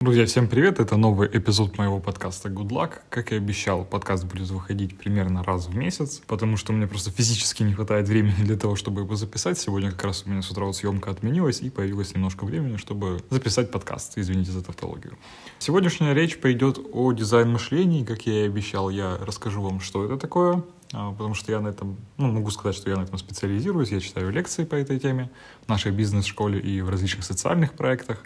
Друзья, 0.00 0.26
всем 0.26 0.48
привет! 0.48 0.80
Это 0.80 0.98
новый 0.98 1.30
эпизод 1.32 1.78
моего 1.78 2.00
подкаста 2.00 2.50
Good 2.50 2.68
Luck. 2.68 2.98
Как 3.08 3.32
и 3.32 3.36
обещал, 3.36 3.86
подкаст 3.86 4.26
будет 4.26 4.50
выходить 4.50 4.98
примерно 4.98 5.42
раз 5.42 5.66
в 5.66 5.74
месяц, 5.74 6.20
потому 6.26 6.58
что 6.58 6.74
мне 6.74 6.86
просто 6.86 7.10
физически 7.10 7.62
не 7.62 7.72
хватает 7.72 8.06
времени 8.06 8.44
для 8.44 8.58
того, 8.58 8.76
чтобы 8.76 9.00
его 9.00 9.16
записать. 9.16 9.58
Сегодня 9.58 9.90
как 9.90 10.04
раз 10.04 10.24
у 10.26 10.30
меня 10.30 10.42
с 10.42 10.50
утра 10.50 10.66
вот 10.66 10.76
съемка 10.76 11.10
отменилась, 11.10 11.62
и 11.62 11.70
появилось 11.70 12.14
немножко 12.14 12.44
времени, 12.44 12.76
чтобы 12.76 13.20
записать 13.30 13.70
подкаст. 13.70 14.18
Извините 14.18 14.50
за 14.50 14.62
тавтологию. 14.62 15.16
Сегодняшняя 15.58 16.12
речь 16.12 16.38
пойдет 16.38 16.78
о 16.92 17.12
дизайн-мышлении. 17.12 18.04
Как 18.04 18.26
я 18.26 18.42
и 18.42 18.46
обещал, 18.46 18.90
я 18.90 19.16
расскажу 19.16 19.62
вам, 19.62 19.80
что 19.80 20.04
это 20.04 20.18
такое, 20.18 20.62
потому 20.94 21.34
что 21.34 21.50
я 21.52 21.60
на 21.60 21.68
этом, 21.68 21.96
ну, 22.16 22.30
могу 22.30 22.50
сказать, 22.50 22.76
что 22.76 22.88
я 22.88 22.96
на 22.96 23.02
этом 23.02 23.18
специализируюсь, 23.18 23.90
я 23.90 24.00
читаю 24.00 24.30
лекции 24.30 24.64
по 24.64 24.76
этой 24.76 24.98
теме 24.98 25.30
в 25.64 25.68
нашей 25.68 25.92
бизнес-школе 25.92 26.60
и 26.60 26.80
в 26.80 26.88
различных 26.88 27.24
социальных 27.24 27.74
проектах. 27.74 28.24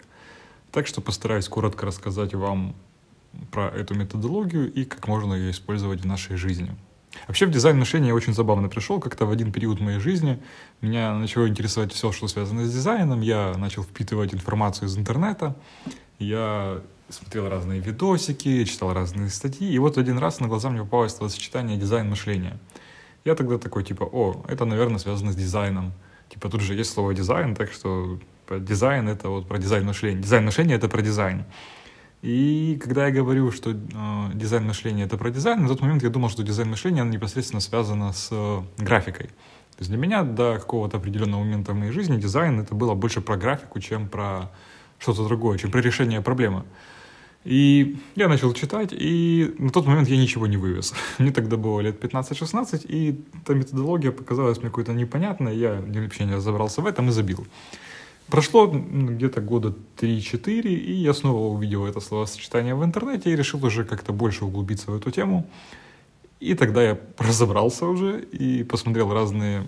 Так 0.71 0.85
что 0.85 1.01
постараюсь 1.01 1.47
коротко 1.47 1.85
рассказать 1.85 2.33
вам 2.35 2.75
про 3.51 3.69
эту 3.69 3.95
методологию 3.95 4.71
и 4.71 4.85
как 4.85 5.07
можно 5.07 5.33
ее 5.33 5.51
использовать 5.51 6.01
в 6.01 6.05
нашей 6.05 6.37
жизни. 6.37 6.75
Вообще 7.27 7.47
в 7.47 7.51
дизайн 7.51 7.77
мышления 7.77 8.09
я 8.09 8.15
очень 8.15 8.33
забавно 8.33 8.69
пришел. 8.69 8.99
Как-то 8.99 9.25
в 9.25 9.31
один 9.31 9.51
период 9.51 9.79
моей 9.79 9.99
жизни 9.99 10.39
меня 10.81 11.13
начало 11.15 11.47
интересовать 11.47 11.91
все, 11.91 12.11
что 12.11 12.27
связано 12.27 12.65
с 12.65 12.71
дизайном. 12.71 13.21
Я 13.21 13.55
начал 13.57 13.83
впитывать 13.83 14.33
информацию 14.33 14.87
из 14.87 14.97
интернета. 14.97 15.55
Я 16.19 16.81
смотрел 17.09 17.49
разные 17.49 17.79
видосики, 17.79 18.63
читал 18.63 18.93
разные 18.93 19.29
статьи. 19.29 19.69
И 19.69 19.79
вот 19.79 19.97
один 19.97 20.17
раз 20.17 20.39
на 20.39 20.47
глаза 20.47 20.69
мне 20.69 20.81
попалось 20.81 21.15
словосочетание 21.15 21.77
дизайн 21.77 22.09
мышления. 22.09 22.59
Я 23.25 23.35
тогда 23.35 23.57
такой, 23.57 23.83
типа, 23.83 24.03
о, 24.03 24.43
это, 24.47 24.65
наверное, 24.65 24.99
связано 24.99 25.31
с 25.31 25.35
дизайном. 25.35 25.93
Типа 26.29 26.49
тут 26.49 26.61
же 26.61 26.75
есть 26.75 26.91
слово 26.91 27.13
дизайн, 27.13 27.55
так 27.55 27.71
что 27.71 28.19
дизайн— 28.49 29.07
это 29.09 29.29
вот 29.29 29.47
про 29.47 29.57
дизайн 29.57 29.85
мышления. 29.85 30.21
Дизайн 30.21 30.45
мышления— 30.45 30.75
это 30.75 30.87
про 30.87 31.01
дизайн. 31.01 31.43
И 32.21 32.77
когда 32.83 33.07
я 33.07 33.11
говорю, 33.13 33.51
что 33.51 33.71
э, 33.71 33.75
дизайн 34.33 34.65
мышления— 34.65 35.03
это 35.05 35.17
про 35.17 35.31
дизайн, 35.31 35.61
на 35.61 35.67
тот 35.67 35.81
момент 35.81 36.03
я 36.03 36.09
думал, 36.09 36.29
что 36.29 36.43
дизайн 36.43 36.69
мышления 36.69 37.03
непосредственно 37.03 37.61
связано 37.61 38.11
с 38.13 38.27
э, 38.31 38.61
графикой. 38.77 39.27
То 39.27 39.83
есть 39.83 39.89
для 39.89 39.97
меня 39.97 40.23
до 40.23 40.55
какого-то 40.55 40.97
определенного 40.97 41.41
момента 41.43 41.71
в 41.71 41.75
моей 41.75 41.91
жизни 41.91 42.19
дизайн— 42.19 42.59
это 42.61 42.75
было 42.75 42.93
больше 42.93 43.21
про 43.21 43.37
графику, 43.37 43.79
чем 43.79 44.09
про 44.09 44.51
что-то 44.97 45.25
другое, 45.25 45.57
чем 45.57 45.71
про 45.71 45.79
решение 45.81 46.21
проблемы. 46.21 46.65
И 47.45 47.97
я 48.15 48.27
начал 48.27 48.53
читать, 48.53 48.89
и 48.91 49.55
на 49.57 49.69
тот 49.69 49.87
момент 49.87 50.09
я 50.09 50.17
ничего 50.17 50.45
не 50.47 50.57
вывез. 50.57 50.93
Мне 51.19 51.31
тогда 51.31 51.55
было 51.57 51.79
лет 51.79 52.03
15-16, 52.03 52.85
и 52.87 53.21
эта 53.41 53.55
методология 53.55 54.11
показалась 54.11 54.57
мне 54.57 54.67
какой-то 54.67 54.93
непонятной, 54.93 55.57
я 55.57 55.81
вообще 55.81 56.25
не 56.25 56.35
разобрался 56.35 56.81
в 56.81 56.85
этом 56.85 57.09
и 57.09 57.11
забил. 57.11 57.47
Прошло 58.27 58.67
где-то 58.67 59.41
года 59.41 59.73
3-4, 59.97 60.61
и 60.61 60.91
я 60.91 61.13
снова 61.13 61.47
увидел 61.47 61.85
это 61.85 61.99
словосочетание 61.99 62.75
в 62.75 62.83
интернете 62.83 63.31
и 63.31 63.35
решил 63.35 63.65
уже 63.65 63.83
как-то 63.83 64.13
больше 64.13 64.45
углубиться 64.45 64.91
в 64.91 64.95
эту 64.95 65.09
тему. 65.09 65.49
И 66.39 66.53
тогда 66.53 66.83
я 66.83 66.99
разобрался 67.17 67.85
уже 67.85 68.21
и 68.21 68.63
посмотрел 68.63 69.11
разные... 69.13 69.65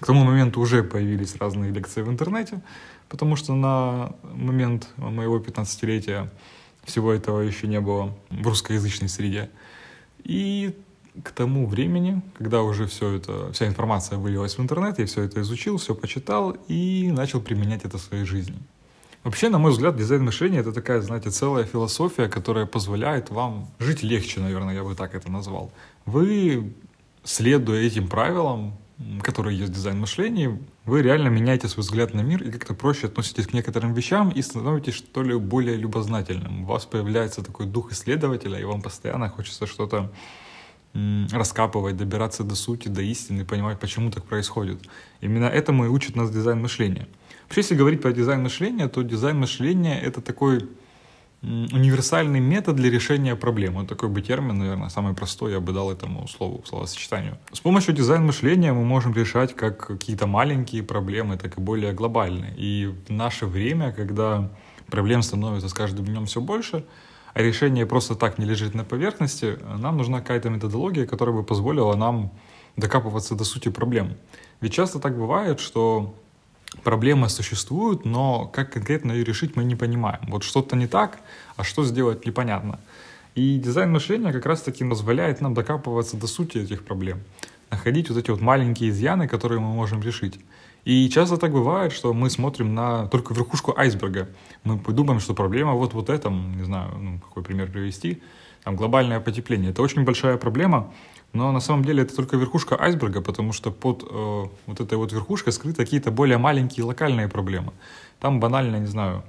К 0.00 0.06
тому 0.06 0.24
моменту 0.24 0.60
уже 0.60 0.82
появились 0.82 1.36
разные 1.36 1.72
лекции 1.72 2.02
в 2.02 2.10
интернете, 2.10 2.60
потому 3.08 3.36
что 3.36 3.54
на 3.54 4.12
момент 4.22 4.88
моего 4.96 5.38
15-летия 5.38 6.28
всего 6.84 7.12
этого 7.12 7.40
еще 7.40 7.66
не 7.66 7.80
было 7.80 8.14
в 8.30 8.46
русскоязычной 8.46 9.08
среде. 9.08 9.50
И 10.22 10.74
к 11.22 11.30
тому 11.30 11.66
времени, 11.66 12.22
когда 12.38 12.62
уже 12.62 12.86
все 12.86 13.16
это, 13.16 13.52
вся 13.52 13.66
информация 13.66 14.18
вылилась 14.18 14.58
в 14.58 14.62
интернет, 14.62 14.98
я 14.98 15.06
все 15.06 15.22
это 15.22 15.40
изучил, 15.40 15.76
все 15.76 15.94
почитал 15.94 16.56
и 16.68 17.10
начал 17.12 17.40
применять 17.40 17.84
это 17.84 17.98
в 17.98 18.02
своей 18.02 18.24
жизни. 18.24 18.58
Вообще, 19.22 19.48
на 19.48 19.58
мой 19.58 19.72
взгляд, 19.72 19.96
дизайн 19.96 20.22
мышления— 20.22 20.58
это 20.60 20.72
такая, 20.72 21.00
знаете, 21.00 21.30
целая 21.30 21.64
философия, 21.64 22.28
которая 22.28 22.66
позволяет 22.66 23.30
вам 23.30 23.68
жить 23.78 24.02
легче, 24.02 24.40
наверное, 24.40 24.74
я 24.74 24.84
бы 24.84 24.94
так 24.94 25.14
это 25.14 25.30
назвал. 25.30 25.72
Вы, 26.04 26.74
следуя 27.22 27.80
этим 27.80 28.08
правилам, 28.08 28.74
которые 29.22 29.58
есть 29.58 29.70
в 29.70 29.74
дизайн 29.74 29.98
мышления, 29.98 30.58
вы 30.86 31.02
реально 31.02 31.28
меняете 31.28 31.68
свой 31.68 31.82
взгляд 31.82 32.12
на 32.14 32.20
мир 32.20 32.42
и 32.42 32.50
как-то 32.50 32.74
проще 32.74 33.06
относитесь 33.06 33.46
к 33.46 33.52
некоторым 33.54 33.94
вещам 33.94 34.30
и 34.30 34.42
становитесь, 34.42 34.94
что 34.94 35.22
ли, 35.22 35.36
более 35.36 35.76
любознательным. 35.76 36.64
У 36.64 36.66
вас 36.66 36.84
появляется 36.84 37.42
такой 37.42 37.66
дух 37.66 37.92
исследователя, 37.92 38.58
и 38.58 38.64
вам 38.64 38.82
постоянно 38.82 39.28
хочется 39.28 39.66
что-то 39.66 40.12
раскапывать, 41.32 41.96
добираться 41.96 42.44
до 42.44 42.54
сути, 42.54 42.88
до 42.88 43.02
истины, 43.02 43.44
понимать, 43.44 43.80
почему 43.80 44.10
так 44.10 44.24
происходит. 44.24 44.80
Именно 45.20 45.46
этому 45.46 45.86
и 45.86 45.88
учит 45.88 46.14
нас 46.16 46.30
дизайн 46.30 46.60
мышления. 46.60 47.08
Вообще, 47.44 47.62
если 47.62 47.74
говорить 47.74 48.00
про 48.00 48.12
дизайн 48.12 48.42
мышления, 48.42 48.88
то 48.88 49.02
дизайн 49.02 49.38
мышления— 49.38 50.00
это 50.02 50.20
такой 50.20 50.68
универсальный 51.44 52.40
метод 52.40 52.76
для 52.76 52.90
решения 52.90 53.36
проблем. 53.36 53.74
Вот 53.74 53.88
такой 53.88 54.08
бы 54.08 54.22
термин, 54.22 54.58
наверное, 54.58 54.88
самый 54.88 55.14
простой, 55.14 55.52
я 55.52 55.60
бы 55.60 55.72
дал 55.72 55.92
этому 55.92 56.26
слову, 56.28 56.64
словосочетанию. 56.66 57.36
С 57.52 57.60
помощью 57.60 57.94
дизайн 57.94 58.24
мышления 58.24 58.72
мы 58.72 58.84
можем 58.84 59.14
решать 59.14 59.54
как 59.54 59.86
какие-то 59.86 60.26
маленькие 60.26 60.82
проблемы, 60.82 61.36
так 61.36 61.58
и 61.58 61.60
более 61.60 61.92
глобальные. 61.92 62.54
И 62.56 62.94
в 63.08 63.10
наше 63.12 63.46
время, 63.46 63.92
когда 63.92 64.50
проблем 64.86 65.22
становится 65.22 65.68
с 65.68 65.74
каждым 65.74 66.06
днем 66.06 66.26
все 66.26 66.40
больше, 66.40 66.84
а 67.34 67.42
решение 67.42 67.84
просто 67.84 68.14
так 68.14 68.38
не 68.38 68.46
лежит 68.46 68.74
на 68.74 68.84
поверхности, 68.84 69.58
нам 69.78 69.96
нужна 69.96 70.20
какая-то 70.20 70.50
методология, 70.50 71.06
которая 71.06 71.34
бы 71.34 71.42
позволила 71.42 71.94
нам 71.96 72.32
докапываться 72.76 73.34
до 73.34 73.44
сути 73.44 73.70
проблем. 73.70 74.16
Ведь 74.60 74.72
часто 74.72 74.98
так 74.98 75.18
бывает, 75.18 75.60
что 75.60 76.14
проблемы 76.82 77.28
существуют, 77.28 78.04
но 78.04 78.46
как 78.46 78.72
конкретно 78.72 79.12
ее 79.12 79.24
решить 79.24 79.56
мы 79.56 79.64
не 79.64 79.76
понимаем. 79.76 80.20
Вот 80.28 80.42
что-то 80.42 80.76
не 80.76 80.86
так, 80.86 81.18
а 81.56 81.64
что 81.64 81.84
сделать 81.84 82.26
непонятно. 82.26 82.78
И 83.34 83.58
дизайн 83.58 83.90
мышления 83.90 84.32
как 84.32 84.46
раз-таки 84.46 84.84
позволяет 84.84 85.40
нам 85.40 85.54
докапываться 85.54 86.16
до 86.16 86.26
сути 86.26 86.58
этих 86.58 86.84
проблем, 86.84 87.20
находить 87.70 88.08
вот 88.08 88.18
эти 88.18 88.30
вот 88.30 88.40
маленькие 88.40 88.90
изъяны, 88.90 89.26
которые 89.26 89.60
мы 89.60 89.72
можем 89.72 90.02
решить. 90.02 90.38
И 90.84 91.08
часто 91.08 91.36
так 91.38 91.52
бывает, 91.52 91.92
что 91.92 92.12
мы 92.12 92.28
смотрим 92.28 92.74
на 92.74 93.06
только 93.08 93.34
верхушку 93.34 93.74
айсберга. 93.76 94.28
Мы 94.64 94.78
думаем, 94.78 95.18
что 95.18 95.34
проблема 95.34 95.72
вот 95.72 95.94
вот 95.94 96.10
этом, 96.10 96.56
не 96.56 96.64
знаю, 96.64 96.90
ну, 96.98 97.18
какой 97.18 97.42
пример 97.42 97.70
привести, 97.70 98.22
там 98.62 98.76
глобальное 98.76 99.18
потепление. 99.20 99.70
Это 99.70 99.82
очень 99.82 100.04
большая 100.04 100.36
проблема, 100.36 100.92
но 101.34 101.52
на 101.52 101.60
самом 101.60 101.84
деле 101.84 102.04
это 102.04 102.14
только 102.14 102.36
верхушка 102.36 102.80
айсберга, 102.80 103.20
потому 103.20 103.52
что 103.52 103.70
под 103.70 104.04
э, 104.08 104.44
вот 104.66 104.80
этой 104.80 104.96
вот 104.96 105.12
верхушкой 105.12 105.52
скрыты 105.52 105.84
какие-то 105.84 106.10
более 106.10 106.38
маленькие 106.38 106.84
локальные 106.84 107.28
проблемы. 107.28 107.72
Там 108.20 108.40
банально, 108.40 108.76
не 108.76 108.86
знаю, 108.86 109.24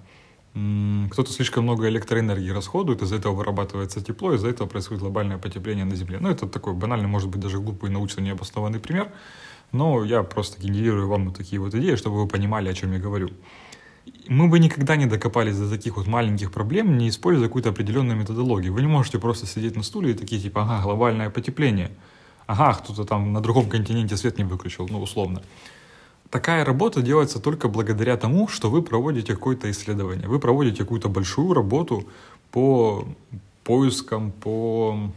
кто-то 1.12 1.32
слишком 1.32 1.64
много 1.64 1.90
электроэнергии 1.90 2.52
расходует, 2.52 3.02
из-за 3.02 3.18
этого 3.18 3.34
вырабатывается 3.34 4.02
тепло, 4.02 4.34
из-за 4.34 4.48
этого 4.48 4.68
происходит 4.68 5.02
глобальное 5.02 5.38
потепление 5.38 5.84
на 5.84 5.96
Земле. 5.96 6.20
Ну, 6.22 6.30
это 6.30 6.48
такой 6.48 6.74
банальный, 6.74 7.08
может 7.08 7.30
быть, 7.30 7.42
даже 7.42 7.60
глупый 7.60 7.90
научно 7.90 8.22
необоснованный 8.22 8.80
пример, 8.80 9.12
но 9.72 10.06
я 10.06 10.24
просто 10.24 10.62
генерирую 10.62 11.10
вам 11.10 11.26
вот 11.26 11.38
такие 11.38 11.60
вот 11.60 11.74
идеи, 11.74 11.96
чтобы 11.96 12.22
вы 12.22 12.28
понимали, 12.28 12.70
о 12.70 12.74
чем 12.74 12.94
я 12.94 13.00
говорю. 13.00 13.32
Мы 14.28 14.48
бы 14.48 14.60
никогда 14.60 14.96
не 14.96 15.06
докопались 15.06 15.58
до 15.58 15.70
таких 15.70 15.98
вот 15.98 16.08
маленьких 16.08 16.52
проблем, 16.52 16.98
не 16.98 17.10
используя 17.10 17.48
какую-то 17.48 17.70
определенную 17.70 18.18
методологию. 18.18 18.74
Вы 18.74 18.82
не 18.82 18.88
можете 18.88 19.20
просто 19.20 19.46
сидеть 19.46 19.76
на 19.76 19.84
стуле 19.84 20.12
и 20.12 20.14
такие 20.14 20.42
типа, 20.42 20.62
ага, 20.62 20.84
глобальное 20.84 21.30
потепление, 21.30 21.92
ага, 22.48 22.74
кто-то 22.74 23.06
там 23.06 23.34
на 23.34 23.42
другом 23.42 23.70
континенте 23.70 24.18
свет 24.18 24.38
не 24.38 24.44
выключил, 24.44 24.88
ну, 24.90 25.02
условно. 25.02 25.42
Такая 26.30 26.66
работа 26.66 27.02
делается 27.02 27.40
только 27.40 27.68
благодаря 27.68 28.18
тому, 28.18 28.48
что 28.48 28.70
вы 28.70 28.82
проводите 28.82 29.34
какое-то 29.34 29.70
исследование, 29.70 30.28
вы 30.28 30.40
проводите 30.40 30.80
какую-то 30.80 31.08
большую 31.08 31.54
работу 31.54 32.08
по 32.52 33.08
поискам, 33.66 34.32
по 34.32 35.12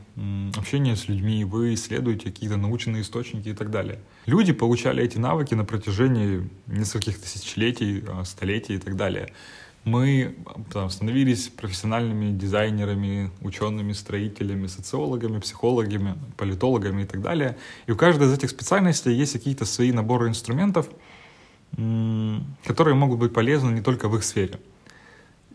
общению 0.57 0.97
с 0.97 1.07
людьми, 1.07 1.45
вы 1.45 1.75
исследуете 1.75 2.25
какие-то 2.31 2.57
научные 2.57 3.03
источники 3.03 3.51
и 3.51 3.53
так 3.53 3.71
далее. 3.71 4.01
Люди 4.25 4.53
получали 4.53 5.05
эти 5.05 5.19
навыки 5.19 5.55
на 5.55 5.65
протяжении 5.65 6.49
нескольких 6.67 7.21
тысячелетий, 7.21 8.03
а, 8.09 8.25
столетий 8.25 8.75
и 8.75 8.79
так 8.79 8.97
далее. 8.97 9.33
Мы 9.85 10.35
там, 10.73 10.89
становились 10.89 11.49
профессиональными 11.49 12.33
дизайнерами, 12.33 13.31
учеными, 13.43 13.93
строителями, 13.93 14.67
социологами, 14.67 15.41
психологами, 15.41 16.15
политологами 16.39 17.03
и 17.03 17.07
так 17.07 17.21
далее. 17.21 17.59
И 17.87 17.93
у 17.93 17.97
каждой 17.97 18.29
из 18.29 18.33
этих 18.33 18.49
специальностей 18.49 19.13
есть 19.13 19.35
какие-то 19.35 19.67
свои 19.67 19.93
наборы 19.93 20.29
инструментов, 20.29 20.89
которые 22.65 22.95
могут 22.95 23.19
быть 23.19 23.35
полезны 23.35 23.73
не 23.73 23.83
только 23.83 24.09
в 24.09 24.17
их 24.17 24.25
сфере. 24.25 24.59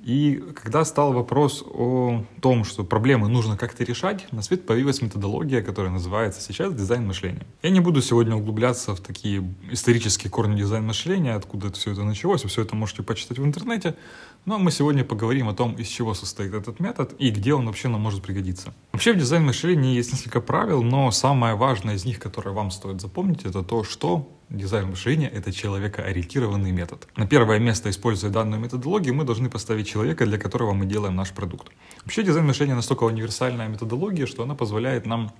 И 0.03 0.43
когда 0.61 0.83
стал 0.83 1.13
вопрос 1.13 1.63
о 1.65 2.25
том, 2.41 2.65
что 2.65 2.83
проблемы 2.83 3.29
нужно 3.29 3.55
как-то 3.55 3.85
решать, 3.85 4.29
на 4.33 4.41
свет 4.41 4.65
появилась 4.65 5.01
методология, 5.01 5.61
которая 5.61 5.93
называется 5.93 6.41
сейчас 6.41 6.73
дизайн 6.73 7.07
мышления. 7.07 7.47
Я 7.61 7.69
не 7.69 7.79
буду 7.79 8.01
сегодня 8.01 8.35
углубляться 8.35 8.95
в 8.95 8.99
такие 8.99 9.55
исторические 9.71 10.29
корни 10.29 10.57
дизайн 10.57 10.85
мышления, 10.85 11.35
откуда 11.35 11.67
это 11.67 11.77
все 11.77 11.91
это 11.91 12.03
началось, 12.03 12.43
все 12.43 12.61
это 12.63 12.75
можете 12.75 13.01
почитать 13.01 13.39
в 13.39 13.45
интернете, 13.45 13.95
но 14.43 14.59
мы 14.59 14.71
сегодня 14.71 15.05
поговорим 15.05 15.47
о 15.47 15.53
том, 15.53 15.75
из 15.75 15.87
чего 15.87 16.13
состоит 16.13 16.53
этот 16.53 16.81
метод 16.81 17.15
и 17.17 17.29
где 17.29 17.53
он 17.53 17.65
вообще 17.65 17.87
нам 17.87 18.01
может 18.01 18.21
пригодиться. 18.21 18.73
Вообще 18.91 19.13
в 19.13 19.17
дизайн 19.17 19.45
мышления 19.45 19.95
есть 19.95 20.11
несколько 20.11 20.41
правил, 20.41 20.83
но 20.83 21.11
самое 21.11 21.55
важное 21.55 21.95
из 21.95 22.03
них, 22.03 22.19
которое 22.19 22.51
вам 22.51 22.71
стоит 22.71 22.99
запомнить, 22.99 23.45
это 23.45 23.63
то, 23.63 23.85
что 23.85 24.29
Дизайн 24.53 24.87
мышления— 24.87 25.29
это 25.33 25.51
человекоориентированный 25.51 26.71
метод. 26.71 27.07
На 27.15 27.25
первое 27.25 27.57
место, 27.57 27.89
используя 27.89 28.29
данную 28.29 28.61
методологию, 28.61 29.15
мы 29.15 29.23
должны 29.23 29.49
поставить 29.49 29.87
человека, 29.87 30.27
для 30.27 30.37
которого 30.37 30.73
мы 30.73 30.85
делаем 30.85 31.15
наш 31.15 31.31
продукт. 31.31 31.71
Вообще 32.03 32.21
дизайн 32.21 32.45
мышления 32.45 32.75
настолько 32.75 33.05
универсальная 33.05 33.67
методология, 33.67 34.27
что 34.27 34.43
она 34.43 34.53
позволяет 34.53 35.07
нам 35.07 35.31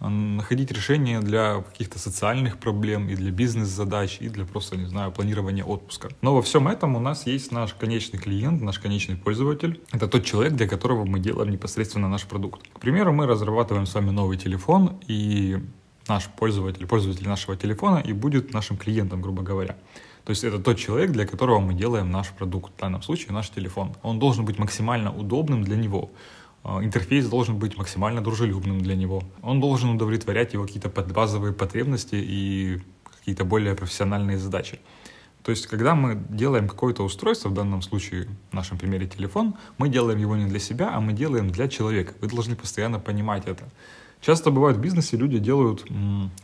э, 0.00 0.08
находить 0.08 0.70
решения 0.72 1.20
для 1.20 1.62
каких-то 1.62 1.98
социальных 1.98 2.58
проблем 2.58 3.08
и 3.08 3.14
для 3.14 3.30
бизнес-задач, 3.30 4.18
и 4.20 4.28
для 4.28 4.44
просто, 4.44 4.76
не 4.76 4.88
знаю, 4.88 5.10
планирования 5.10 5.64
отпуска. 5.64 6.10
Но 6.20 6.34
во 6.34 6.42
всем 6.42 6.68
этом 6.68 6.96
у 6.96 7.00
нас 7.00 7.26
есть 7.26 7.50
наш 7.50 7.72
конечный 7.72 8.18
клиент, 8.18 8.60
наш 8.60 8.78
конечный 8.78 9.16
пользователь. 9.16 9.80
Это 9.90 10.06
тот 10.06 10.22
человек, 10.22 10.52
для 10.52 10.68
которого 10.68 11.06
мы 11.06 11.18
делаем 11.18 11.50
непосредственно 11.50 12.10
наш 12.10 12.24
продукт. 12.24 12.60
К 12.74 12.78
примеру, 12.78 13.14
мы 13.14 13.26
разрабатываем 13.26 13.86
с 13.86 13.94
вами 13.94 14.10
новый 14.10 14.36
телефон, 14.36 15.00
и 15.08 15.60
наш 16.08 16.26
пользователь, 16.26 16.86
пользователь 16.86 17.28
нашего 17.28 17.56
телефона 17.56 17.98
и 17.98 18.12
будет 18.12 18.52
нашим 18.52 18.76
клиентом, 18.76 19.22
грубо 19.22 19.42
говоря. 19.42 19.76
То 20.24 20.30
есть 20.30 20.44
это 20.44 20.58
тот 20.58 20.78
человек, 20.78 21.12
для 21.12 21.26
которого 21.26 21.60
мы 21.60 21.74
делаем 21.74 22.10
наш 22.10 22.30
продукт, 22.30 22.72
в 22.76 22.80
данном 22.80 23.02
случае 23.02 23.32
наш 23.32 23.50
телефон. 23.50 23.94
Он 24.02 24.18
должен 24.18 24.44
быть 24.44 24.58
максимально 24.58 25.14
удобным 25.14 25.62
для 25.62 25.76
него. 25.76 26.10
А, 26.62 26.82
интерфейс 26.82 27.26
должен 27.26 27.58
быть 27.58 27.76
максимально 27.76 28.22
дружелюбным 28.22 28.80
для 28.80 28.96
него. 28.96 29.22
Он 29.42 29.60
должен 29.60 29.90
удовлетворять 29.90 30.54
его 30.54 30.64
какие-то 30.64 30.88
базовые 30.88 31.52
потребности 31.52 32.14
и 32.16 32.80
какие-то 33.18 33.44
более 33.44 33.74
профессиональные 33.74 34.38
задачи. 34.38 34.78
То 35.42 35.50
есть, 35.50 35.66
когда 35.66 35.94
мы 35.94 36.16
делаем 36.30 36.68
какое-то 36.68 37.02
устройство, 37.02 37.50
в 37.50 37.54
данном 37.54 37.82
случае, 37.82 38.28
в 38.50 38.54
нашем 38.54 38.78
примере 38.78 39.06
телефон, 39.06 39.56
мы 39.76 39.90
делаем 39.90 40.18
его 40.18 40.36
не 40.36 40.46
для 40.46 40.58
себя, 40.58 40.90
а 40.94 41.00
мы 41.00 41.12
делаем 41.12 41.50
для 41.50 41.68
человека. 41.68 42.14
Вы 42.22 42.28
должны 42.28 42.56
постоянно 42.56 42.98
понимать 42.98 43.46
это. 43.46 43.64
Часто 44.24 44.50
бывает 44.50 44.78
в 44.78 44.80
бизнесе 44.80 45.18
люди 45.18 45.38
делают 45.38 45.84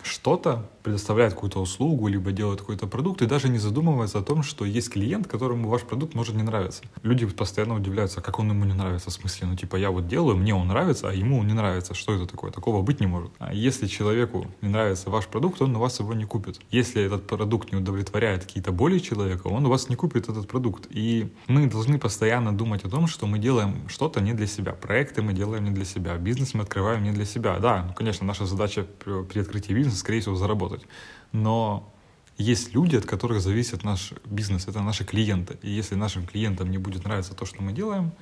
что-то, 0.02 0.68
предоставляют 0.82 1.34
какую-то 1.34 1.60
услугу, 1.60 2.08
либо 2.08 2.32
делают 2.32 2.60
какой-то 2.60 2.86
продукт, 2.86 3.22
и 3.22 3.26
даже 3.26 3.48
не 3.48 3.58
задумываются 3.58 4.18
о 4.18 4.22
том, 4.22 4.42
что 4.42 4.64
есть 4.64 4.90
клиент, 4.90 5.26
которому 5.26 5.68
ваш 5.68 5.82
продукт 5.82 6.14
может 6.14 6.34
не 6.34 6.42
нравиться. 6.42 6.82
Люди 7.02 7.26
постоянно 7.26 7.74
удивляются, 7.76 8.20
как 8.20 8.38
он 8.38 8.50
ему 8.50 8.64
не 8.64 8.74
нравится. 8.74 9.10
В 9.10 9.12
смысле, 9.12 9.48
ну 9.48 9.56
типа 9.56 9.76
я 9.76 9.90
вот 9.90 10.08
делаю, 10.08 10.36
мне 10.36 10.54
он 10.54 10.68
нравится, 10.68 11.08
а 11.08 11.12
ему 11.12 11.38
он 11.38 11.46
не 11.46 11.54
нравится. 11.54 11.94
Что 11.94 12.14
это 12.14 12.26
такое? 12.26 12.50
Такого 12.50 12.82
быть 12.82 13.00
не 13.00 13.06
может. 13.06 13.30
А 13.38 13.52
если 13.52 13.86
человеку 13.86 14.46
не 14.60 14.68
нравится 14.68 15.10
ваш 15.10 15.26
продукт, 15.26 15.60
он 15.62 15.76
у 15.76 15.78
вас 15.80 16.00
его 16.00 16.14
не 16.14 16.24
купит. 16.24 16.60
Если 16.70 17.02
этот 17.02 17.26
продукт 17.26 17.72
не 17.72 17.78
удовлетворяет 17.78 18.44
какие-то 18.44 18.72
боли 18.72 18.98
человека, 18.98 19.48
он 19.48 19.66
у 19.66 19.68
вас 19.68 19.88
не 19.88 19.96
купит 19.96 20.28
этот 20.28 20.48
продукт. 20.48 20.86
И 20.90 21.32
мы 21.46 21.66
должны 21.66 21.98
постоянно 21.98 22.56
думать 22.56 22.84
о 22.84 22.88
том, 22.88 23.06
что 23.06 23.26
мы 23.26 23.38
делаем 23.38 23.88
что-то 23.88 24.20
не 24.20 24.32
для 24.32 24.46
себя. 24.46 24.72
Проекты 24.72 25.22
мы 25.22 25.32
делаем 25.32 25.64
не 25.64 25.70
для 25.70 25.84
себя. 25.84 26.16
Бизнес 26.16 26.54
мы 26.54 26.62
открываем 26.62 27.02
не 27.02 27.12
для 27.12 27.24
себя. 27.24 27.58
Да, 27.58 27.84
ну, 27.88 27.94
конечно, 27.94 28.26
наша 28.26 28.46
задача 28.46 28.86
при 29.04 29.40
открытии 29.40 29.72
бизнеса, 29.72 29.98
скорее 29.98 30.20
всего, 30.20 30.36
заработать 30.36 30.69
работать. 30.70 30.88
Но 31.32 31.92
есть 32.38 32.74
люди, 32.74 32.96
от 32.96 33.04
которых 33.04 33.40
зависит 33.40 33.84
наш 33.84 34.12
бизнес, 34.24 34.68
это 34.68 34.80
наши 34.80 35.04
клиенты. 35.04 35.58
И 35.62 35.70
если 35.70 35.96
нашим 35.96 36.26
клиентам 36.26 36.70
не 36.70 36.78
будет 36.78 37.04
нравиться 37.04 37.34
то, 37.34 37.44
что 37.44 37.62
мы 37.62 37.72
делаем, 37.72 38.12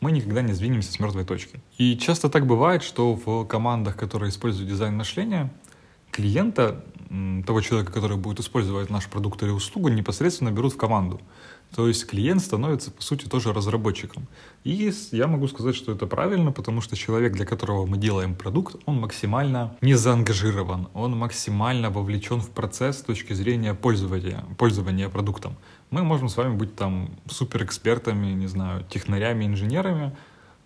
мы 0.00 0.12
никогда 0.12 0.42
не 0.42 0.52
сдвинемся 0.52 0.92
с 0.92 1.00
мертвой 1.00 1.24
точки. 1.24 1.60
И 1.76 1.96
часто 1.96 2.28
так 2.28 2.46
бывает, 2.46 2.82
что 2.82 3.14
в 3.14 3.44
командах, 3.46 3.96
которые 3.96 4.30
используют 4.30 4.68
дизайн 4.68 4.96
мышления, 4.96 5.52
клиента, 6.10 6.84
того 7.46 7.60
человека, 7.62 7.92
который 7.92 8.16
будет 8.16 8.40
использовать 8.40 8.90
наш 8.90 9.06
продукт 9.06 9.42
или 9.42 9.50
услугу, 9.50 9.88
непосредственно 9.88 10.52
берут 10.52 10.74
в 10.74 10.76
команду. 10.76 11.20
То 11.74 11.86
есть 11.86 12.06
клиент 12.06 12.40
становится, 12.40 12.90
по 12.90 13.02
сути, 13.02 13.26
тоже 13.26 13.52
разработчиком. 13.52 14.26
И 14.64 14.92
я 15.12 15.26
могу 15.26 15.48
сказать, 15.48 15.74
что 15.74 15.92
это 15.92 16.06
правильно, 16.06 16.50
потому 16.50 16.80
что 16.80 16.96
человек, 16.96 17.34
для 17.34 17.44
которого 17.44 17.84
мы 17.86 17.98
делаем 17.98 18.34
продукт, 18.34 18.76
он 18.86 19.00
максимально 19.00 19.76
не 19.80 19.94
заангажирован, 19.94 20.88
он 20.94 21.16
максимально 21.16 21.90
вовлечен 21.90 22.40
в 22.40 22.50
процесс 22.50 22.98
с 22.98 23.02
точки 23.02 23.34
зрения 23.34 23.74
пользования, 23.74 24.44
пользования 24.56 25.08
продуктом. 25.08 25.56
Мы 25.90 26.02
можем 26.02 26.28
с 26.28 26.36
вами 26.36 26.56
быть 26.56 26.74
там 26.74 27.10
суперэкспертами, 27.28 28.32
не 28.32 28.46
знаю, 28.46 28.84
технарями, 28.88 29.44
инженерами, 29.44 30.16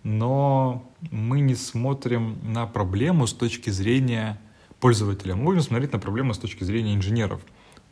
но 0.03 0.89
мы 1.11 1.41
не 1.41 1.55
смотрим 1.55 2.37
на 2.43 2.65
проблему 2.65 3.27
с 3.27 3.33
точки 3.33 3.69
зрения 3.69 4.39
пользователя. 4.79 5.35
Мы 5.35 5.45
будем 5.45 5.61
смотреть 5.61 5.93
на 5.93 5.99
проблему 5.99 6.33
с 6.33 6.37
точки 6.37 6.63
зрения 6.63 6.93
инженеров 6.93 7.41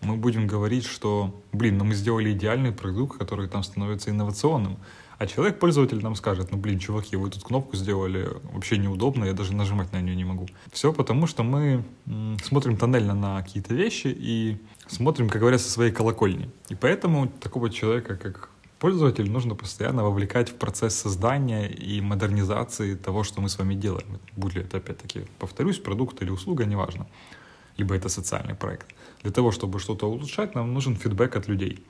мы 0.02 0.16
будем 0.16 0.48
говорить, 0.48 0.86
что, 0.86 1.42
блин, 1.52 1.78
ну 1.78 1.86
мы 1.86 1.96
сделали 1.96 2.32
идеальный 2.32 2.72
продукт, 2.72 3.18
который 3.18 3.48
там 3.48 3.64
становится 3.64 4.10
инновационным. 4.10 4.78
А 5.18 5.28
человек-пользователь 5.28 6.02
нам 6.02 6.16
скажет, 6.16 6.52
ну 6.52 6.58
блин, 6.58 6.80
чуваки, 6.80 7.16
вы 7.16 7.30
тут 7.30 7.44
кнопку 7.44 7.76
сделали 7.76 8.28
вообще 8.54 8.80
неудобно, 8.80 9.26
я 9.26 9.34
даже 9.34 9.54
нажимать 9.54 9.92
на 9.94 10.02
нее 10.02 10.16
не 10.16 10.24
могу. 10.26 10.48
Все 10.72 10.92
потому, 10.92 11.28
что 11.28 11.44
мы 11.44 11.84
смотрим 12.44 12.76
тоннельно 12.76 13.14
на 13.14 13.42
какие-то 13.44 13.76
вещи 13.76 14.08
и 14.08 14.58
смотрим, 14.88 15.30
как 15.30 15.40
говорят, 15.40 15.62
со 15.62 15.70
своей 15.70 15.92
колокольни. 15.92 16.50
И 16.70 16.76
поэтому 16.76 17.28
такого 17.28 17.70
человека, 17.70 18.18
как 18.18 18.50
пользователь, 18.80 19.30
нужно 19.30 19.54
постоянно 19.54 20.04
вовлекать 20.04 20.50
в 20.50 20.56
процесс 20.56 20.96
создания 20.96 21.68
и 21.68 22.02
модернизации 22.02 22.96
того, 22.96 23.24
что 23.24 23.42
мы 23.42 23.50
с 23.50 23.60
вами 23.60 23.76
делаем. 23.76 24.20
Будет 24.36 24.56
ли 24.56 24.62
это, 24.62 24.78
опять-таки, 24.78 25.28
повторюсь, 25.38 25.78
продукт 25.78 26.20
или 26.24 26.32
услуга, 26.32 26.66
неважно. 26.66 27.06
Либо 27.78 27.94
это 27.94 28.10
социальный 28.10 28.56
проект. 28.56 28.88
Для 29.22 29.32
того, 29.32 29.52
чтобы 29.52 29.80
что-то 29.80 30.08
улучшать, 30.10 30.56
нам 30.56 30.74
нужен 30.74 30.96
фидбэк 30.96 31.36
от 31.36 31.48
людей. 31.48 31.84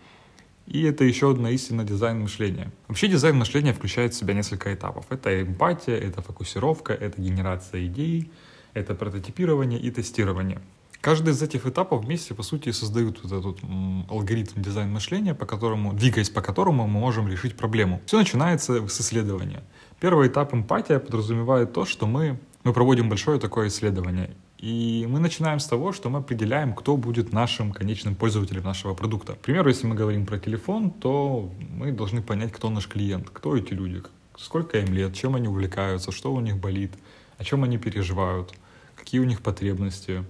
И 0.68 0.84
это 0.84 1.04
еще 1.04 1.32
одна 1.32 1.50
истина 1.52 1.84
дизайн 1.84 2.22
мышления. 2.22 2.72
Вообще 2.88 3.08
дизайн 3.08 3.38
мышления 3.38 3.74
включает 3.74 4.14
в 4.14 4.18
себя 4.18 4.34
несколько 4.34 4.74
этапов. 4.74 5.06
Это 5.10 5.42
эмпатия, 5.42 5.96
это 5.96 6.22
фокусировка, 6.22 6.94
это 6.94 7.22
генерация 7.22 7.86
идей, 7.86 8.32
это 8.74 8.96
прототипирование 8.96 9.80
и 9.80 9.92
тестирование. 9.92 10.62
Каждый 11.02 11.32
из 11.32 11.42
этих 11.42 11.66
этапов 11.66 12.06
вместе, 12.06 12.36
по 12.36 12.44
сути, 12.44 12.72
создают 12.72 13.24
вот 13.24 13.32
этот 13.32 13.64
алгоритм 14.08 14.62
дизайн 14.62 14.92
мышления, 14.92 15.34
по 15.34 15.48
которому, 15.48 15.94
двигаясь 15.94 16.30
по 16.30 16.42
которому 16.42 16.86
мы 16.86 17.00
можем 17.00 17.28
решить 17.28 17.58
проблему. 17.58 18.02
Все 18.06 18.20
начинается 18.20 18.88
с 18.88 19.02
исследования. 19.02 19.64
Первый 20.00 20.28
этап 20.28 20.54
эмпатия 20.54 21.00
подразумевает 21.00 21.74
то, 21.74 21.86
что 21.86 22.06
мы, 22.06 22.40
мы 22.64 22.72
проводим 22.72 23.10
большое 23.10 23.40
такое 23.40 23.70
исследование. 23.70 24.36
И 24.62 25.08
мы 25.10 25.20
начинаем 25.20 25.60
с 25.60 25.66
того, 25.66 25.92
что 25.92 26.12
мы 26.12 26.20
определяем, 26.20 26.76
кто 26.76 26.96
будет 26.96 27.34
нашим 27.34 27.72
конечным 27.72 28.14
пользователем 28.14 28.64
нашего 28.64 28.94
продукта. 28.94 29.34
К 29.34 29.40
примеру, 29.40 29.70
если 29.70 29.88
мы 29.88 29.96
говорим 29.96 30.28
про 30.28 30.38
телефон, 30.38 30.92
то 30.92 31.52
мы 31.72 31.92
должны 31.92 32.22
понять, 32.22 32.52
кто 32.52 32.70
наш 32.70 32.88
клиент, 32.88 33.32
кто 33.32 33.58
эти 33.58 33.74
люди, 33.74 34.04
сколько 34.38 34.78
им 34.78 34.94
лет, 34.94 35.16
чем 35.16 35.34
они 35.36 35.48
увлекаются, 35.48 36.12
что 36.12 36.32
у 36.32 36.40
них 36.42 36.58
болит, 36.58 36.92
о 37.40 37.44
чем 37.44 37.64
они 37.64 37.80
переживают, 37.80 38.54
какие 38.96 39.20
у 39.20 39.24
них 39.24 39.42
потребности, 39.42 40.24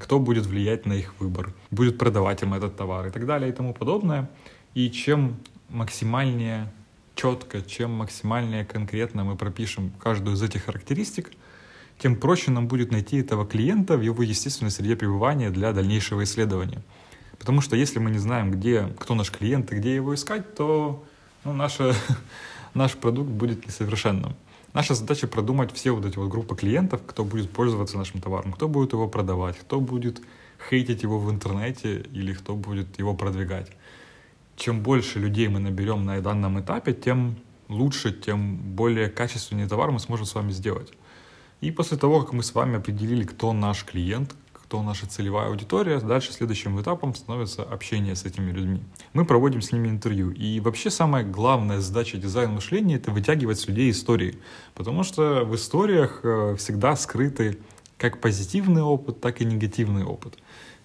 кто 0.00 0.18
будет 0.18 0.46
влиять 0.46 0.86
на 0.86 0.94
их 0.94 1.14
выбор, 1.20 1.52
будет 1.70 1.98
продавать 1.98 2.42
им 2.42 2.54
этот 2.54 2.78
товар 2.78 3.08
и 3.08 3.10
так 3.10 3.26
далее 3.26 3.50
и 3.50 3.52
тому 3.52 3.74
подобное. 3.74 4.30
И 4.72 4.90
чем 4.90 5.36
максимальнее 5.68 6.72
четко, 7.16 7.60
чем 7.60 7.90
максимальнее 7.90 8.64
конкретно 8.64 9.24
мы 9.24 9.36
пропишем 9.36 9.92
каждую 9.98 10.36
из 10.36 10.42
этих 10.42 10.64
характеристик– 10.64 11.32
тем 11.98 12.16
проще 12.16 12.50
нам 12.50 12.68
будет 12.68 12.90
найти 12.90 13.18
этого 13.18 13.46
клиента 13.46 13.96
в 13.96 14.02
его 14.02 14.22
естественной 14.22 14.70
среде 14.70 14.96
пребывания 14.96 15.50
для 15.50 15.72
дальнейшего 15.72 16.24
исследования. 16.24 16.82
Потому 17.38 17.60
что 17.60 17.76
если 17.76 17.98
мы 17.98 18.10
не 18.10 18.18
знаем, 18.18 18.50
где, 18.50 18.88
кто 18.98 19.14
наш 19.14 19.30
клиент 19.30 19.72
и 19.72 19.76
где 19.76 19.94
его 19.94 20.14
искать, 20.14 20.54
то 20.54 21.04
ну, 21.44 21.52
наша, 21.52 21.94
наш 22.74 22.92
продукт 22.92 23.30
будет 23.30 23.66
несовершенным. 23.66 24.34
Наша 24.72 24.94
задача 24.94 25.28
продумать 25.28 25.72
все 25.72 25.92
вот 25.92 26.04
эти 26.04 26.16
вот 26.16 26.28
группы 26.28 26.56
клиентов, 26.56 27.00
кто 27.06 27.24
будет 27.24 27.50
пользоваться 27.50 27.96
нашим 27.96 28.20
товаром, 28.20 28.52
кто 28.52 28.66
будет 28.66 28.92
его 28.92 29.08
продавать, 29.08 29.56
кто 29.56 29.80
будет 29.80 30.20
хейтить 30.68 31.02
его 31.02 31.20
в 31.20 31.30
интернете 31.30 32.00
или 32.12 32.32
кто 32.32 32.56
будет 32.56 32.98
его 32.98 33.14
продвигать. 33.14 33.70
Чем 34.56 34.82
больше 34.82 35.20
людей 35.20 35.48
мы 35.48 35.60
наберем 35.60 36.04
на 36.04 36.20
данном 36.20 36.60
этапе, 36.60 36.92
тем 36.92 37.36
лучше, 37.68 38.12
тем 38.12 38.56
более 38.56 39.08
качественный 39.08 39.68
товар 39.68 39.90
мы 39.90 40.00
сможем 40.00 40.26
с 40.26 40.34
вами 40.34 40.50
сделать. 40.50 40.92
И 41.64 41.70
после 41.70 41.96
того, 41.96 42.20
как 42.20 42.34
мы 42.34 42.42
с 42.42 42.54
вами 42.54 42.76
определили, 42.76 43.24
кто 43.24 43.54
наш 43.54 43.84
клиент, 43.86 44.34
кто 44.52 44.82
наша 44.82 45.06
целевая 45.06 45.48
аудитория, 45.48 45.98
дальше 45.98 46.30
следующим 46.30 46.78
этапом 46.78 47.14
становится 47.14 47.62
общение 47.62 48.14
с 48.14 48.26
этими 48.26 48.50
людьми. 48.50 48.82
Мы 49.14 49.24
проводим 49.24 49.62
с 49.62 49.72
ними 49.72 49.88
интервью. 49.88 50.30
И 50.30 50.60
вообще 50.60 50.90
самая 50.90 51.24
главная 51.24 51.80
задача 51.80 52.18
дизайн 52.18 52.50
мышления— 52.50 52.96
это 52.96 53.10
вытягивать 53.12 53.60
с 53.60 53.66
людей 53.66 53.90
истории. 53.90 54.36
Потому 54.74 55.04
что 55.04 55.46
в 55.46 55.54
историях 55.54 56.20
э, 56.22 56.54
всегда 56.58 56.96
скрыты 56.96 57.58
как 57.96 58.20
позитивный 58.20 58.82
опыт, 58.82 59.22
так 59.22 59.40
и 59.40 59.46
негативный 59.46 60.04
опыт. 60.04 60.36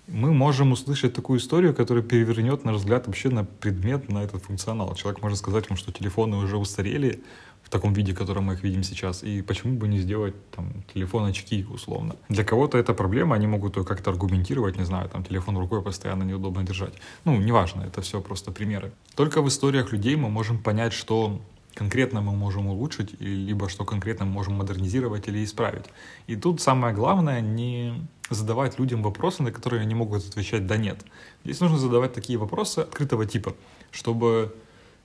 мы 0.07 0.31
можем 0.31 0.71
услышать 0.71 1.13
такую 1.13 1.39
историю, 1.39 1.73
которая 1.75 2.05
перевернет 2.05 2.63
наш 2.63 2.77
взгляд 2.77 3.07
вообще 3.07 3.27
на 3.27 3.43
предмет, 3.43 4.07
на 4.07 4.23
этот 4.23 4.43
функционал. 4.43 4.95
Человек 4.95 5.21
может 5.21 5.39
сказать 5.39 5.69
вам, 5.69 5.77
что 5.77 5.91
телефоны 5.91 6.37
уже 6.37 6.55
устарели 6.55 7.21
в 7.63 7.69
таком 7.69 7.93
виде, 7.93 8.13
в 8.13 8.17
котором 8.17 8.45
мы 8.45 8.53
их 8.53 8.63
видим 8.63 8.83
сейчас, 8.83 9.23
и 9.23 9.41
почему 9.41 9.77
бы 9.77 9.87
не 9.87 9.99
сделать 9.99 10.33
там 10.51 10.73
телефон-очки 10.93 11.65
условно. 11.71 12.15
Для 12.29 12.43
кого-то 12.43 12.77
это 12.77 12.93
проблема, 12.93 13.35
они 13.35 13.47
могут 13.47 13.77
ее 13.77 13.83
как-то 13.83 14.09
аргументировать, 14.09 14.77
не 14.77 14.85
знаю, 14.85 15.09
там 15.09 15.23
телефон 15.23 15.57
рукой 15.57 15.81
постоянно 15.81 16.23
неудобно 16.23 16.63
держать. 16.63 16.93
Ну, 17.25 17.37
неважно, 17.37 17.83
это 17.83 18.01
все 18.01 18.21
просто 18.21 18.51
примеры. 18.51 18.91
Только 19.15 19.41
в 19.41 19.47
историях 19.47 19.91
людей 19.91 20.15
мы 20.15 20.29
можем 20.29 20.57
понять, 20.57 20.93
что 20.93 21.39
конкретно 21.75 22.21
мы 22.21 22.33
можем 22.33 22.67
улучшить, 22.67 23.21
либо 23.21 23.69
что 23.69 23.85
конкретно 23.85 24.25
мы 24.25 24.31
можем 24.31 24.55
модернизировать 24.55 25.27
или 25.27 25.43
исправить. 25.43 25.85
И 26.27 26.35
тут 26.35 26.61
самое 26.61 26.93
главное 26.95 27.41
не 27.41 27.93
задавать 28.29 28.79
людям 28.79 29.03
вопросы, 29.03 29.43
на 29.43 29.51
которые 29.51 29.81
они 29.81 29.95
могут 29.95 30.27
отвечать 30.27 30.67
«да, 30.67 30.77
нет». 30.77 31.05
Здесь 31.43 31.59
нужно 31.61 31.77
задавать 31.77 32.13
такие 32.13 32.37
вопросы 32.37 32.79
открытого 32.79 33.25
типа, 33.25 33.55
чтобы 33.91 34.55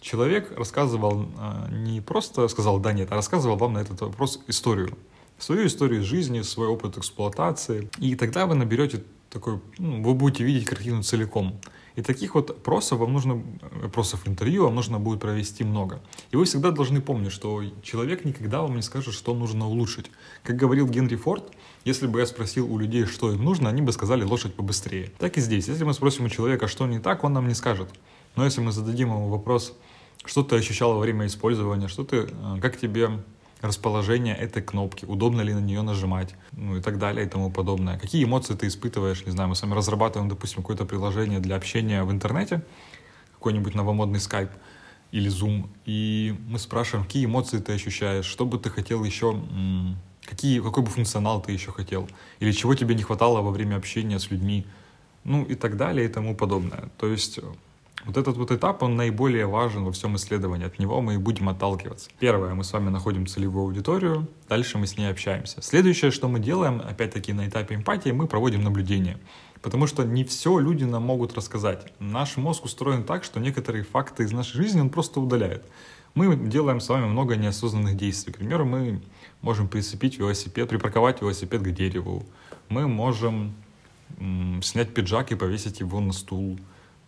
человек 0.05 0.53
рассказывал, 0.57 1.27
а, 1.39 1.69
не 1.71 2.01
просто 2.01 2.47
сказал 2.49 2.79
«да, 2.79 2.93
нет», 2.93 3.11
а 3.11 3.15
рассказывал 3.15 3.57
вам 3.57 3.73
на 3.73 3.79
этот 3.79 4.03
вопрос 4.03 4.41
историю. 4.47 4.97
Свою 5.39 5.67
историю 5.67 6.05
жизни, 6.05 6.43
свой 6.43 6.69
опыт 6.69 6.99
эксплуатации. 6.99 7.89
И 7.99 8.15
тогда 8.15 8.47
вы 8.47 8.55
наберете 8.55 9.03
такой, 9.31 9.61
ну, 9.79 10.03
вы 10.03 10.15
будете 10.15 10.45
видеть 10.45 10.67
картину 10.67 11.03
целиком. 11.03 11.59
И 11.97 12.03
таких 12.03 12.35
вот 12.35 12.51
опросов 12.51 12.99
вам 12.99 13.13
нужно, 13.13 13.43
опросов 13.83 14.29
интервью 14.29 14.65
вам 14.65 14.75
нужно 14.75 14.99
будет 14.99 15.21
провести 15.21 15.65
много. 15.65 16.01
И 16.31 16.37
вы 16.37 16.45
всегда 16.45 16.71
должны 16.71 17.01
помнить, 17.01 17.33
что 17.33 17.63
человек 17.83 18.25
никогда 18.25 18.63
вам 18.63 18.77
не 18.77 18.83
скажет, 18.83 19.15
что 19.15 19.35
нужно 19.35 19.67
улучшить. 19.69 20.11
Как 20.43 20.57
говорил 20.57 20.87
Генри 20.89 21.17
Форд, 21.17 21.53
если 21.85 22.07
бы 22.07 22.21
я 22.21 22.27
спросил 22.27 22.71
у 22.71 22.79
людей, 22.79 23.07
что 23.07 23.33
им 23.33 23.45
нужно, 23.45 23.71
они 23.71 23.81
бы 23.81 23.93
сказали 23.93 24.25
лошадь 24.25 24.55
побыстрее. 24.55 25.13
Так 25.19 25.39
и 25.39 25.41
здесь. 25.41 25.69
Если 25.69 25.85
мы 25.85 25.95
спросим 25.95 26.27
у 26.27 26.29
человека, 26.29 26.69
что 26.69 26.87
не 26.87 26.99
так, 26.99 27.25
он 27.25 27.33
нам 27.33 27.49
не 27.49 27.55
скажет. 27.55 27.89
Но 28.37 28.45
если 28.45 28.61
мы 28.61 28.73
зададим 28.73 29.09
ему 29.09 29.29
вопрос, 29.29 29.77
что 30.25 30.43
ты 30.43 30.57
ощущал 30.57 30.95
во 30.95 31.01
время 31.01 31.27
использования, 31.27 31.89
что 31.89 32.05
ты, 32.05 32.17
э, 32.17 32.59
как 32.61 32.77
тебе 32.77 33.11
расположение 33.61 34.37
этой 34.37 34.63
кнопки, 34.63 35.05
удобно 35.05 35.41
ли 35.41 35.55
на 35.55 35.61
нее 35.61 35.83
нажимать, 35.83 36.35
ну 36.53 36.77
и 36.77 36.81
так 36.81 36.99
далее 36.99 37.27
и 37.27 37.29
тому 37.29 37.51
подобное. 37.51 37.99
Какие 37.99 38.25
эмоции 38.25 38.55
ты 38.55 38.67
испытываешь, 38.67 39.25
не 39.25 39.33
знаю, 39.33 39.49
мы 39.49 39.55
с 39.55 39.63
вами 39.63 39.75
разрабатываем, 39.75 40.29
допустим, 40.29 40.63
какое-то 40.63 40.85
приложение 40.85 41.41
для 41.41 41.57
общения 41.57 42.05
в 42.05 42.11
интернете, 42.11 42.63
какой-нибудь 43.35 43.75
новомодный 43.75 44.19
Skype 44.19 44.51
или 45.13 45.31
Zoom, 45.31 45.69
и 45.87 46.35
мы 46.49 46.59
спрашиваем, 46.59 47.07
какие 47.07 47.25
эмоции 47.25 47.59
ты 47.59 47.73
ощущаешь, 47.73 48.27
что 48.27 48.45
бы 48.45 48.59
ты 48.59 48.69
хотел 48.69 49.05
еще, 49.05 49.41
какие, 50.25 50.61
какой 50.61 50.83
бы 50.83 50.91
функционал 50.91 51.41
ты 51.41 51.53
еще 51.53 51.71
хотел, 51.73 52.09
или 52.41 52.53
чего 52.53 52.75
тебе 52.75 52.95
не 52.95 53.03
хватало 53.03 53.41
во 53.41 53.51
время 53.51 53.77
общения 53.77 54.19
с 54.19 54.31
людьми, 54.31 54.67
ну 55.25 55.43
и 55.45 55.55
так 55.55 55.77
далее 55.77 56.07
и 56.07 56.09
тому 56.09 56.35
подобное. 56.35 56.91
То 56.99 57.07
есть 57.07 57.39
вот 58.05 58.17
этот 58.17 58.37
вот 58.37 58.51
этап, 58.51 58.83
он 58.83 58.97
наиболее 58.97 59.47
важен 59.47 59.85
во 59.85 59.93
всем 59.93 60.17
исследовании. 60.17 60.67
От 60.67 60.79
него 60.79 61.01
мы 61.01 61.15
и 61.15 61.17
будем 61.17 61.49
отталкиваться. 61.49 62.11
Первое, 62.19 62.55
мы 62.55 62.65
с 62.65 62.73
вами 62.73 62.91
находим 62.91 63.27
целевую 63.27 63.65
аудиторию, 63.65 64.29
дальше 64.49 64.79
мы 64.79 64.87
с 64.87 64.99
ней 64.99 65.07
общаемся. 65.11 65.63
Следующее, 65.63 66.11
что 66.11 66.29
мы 66.29 66.39
делаем, 66.39 66.83
опять-таки 66.87 67.33
на 67.33 67.49
этапе 67.49 67.75
эмпатии, 67.77 68.11
мы 68.11 68.27
проводим 68.27 68.63
наблюдение. 68.63 69.19
Потому 69.63 69.87
что 69.87 70.05
не 70.05 70.25
все 70.25 70.59
люди 70.59 70.85
нам 70.85 71.05
могут 71.05 71.35
рассказать. 71.35 71.93
Наш 71.99 72.37
мозг 72.37 72.67
устроен 72.67 73.05
так, 73.05 73.25
что 73.25 73.41
некоторые 73.41 73.85
факты 73.85 74.25
из 74.25 74.33
нашей 74.33 74.57
жизни 74.57 74.81
он 74.81 74.91
просто 74.91 75.21
удаляет. 75.21 75.65
Мы 76.15 76.37
делаем 76.37 76.81
с 76.81 76.89
вами 76.89 77.07
много 77.07 77.37
неосознанных 77.37 77.97
действий. 77.97 78.35
К 78.35 78.37
примеру, 78.37 78.67
мы 78.67 79.01
можем 79.41 79.67
прицепить 79.67 80.19
велосипед, 80.19 80.69
припарковать 80.69 81.23
велосипед 81.23 81.63
к 81.63 81.71
дереву. 81.71 82.27
Мы 82.69 82.87
можем 82.87 83.55
м- 84.19 84.63
снять 84.63 84.93
пиджак 84.93 85.33
и 85.33 85.35
повесить 85.35 85.81
его 85.81 85.99
на 86.01 86.13
стул 86.13 86.59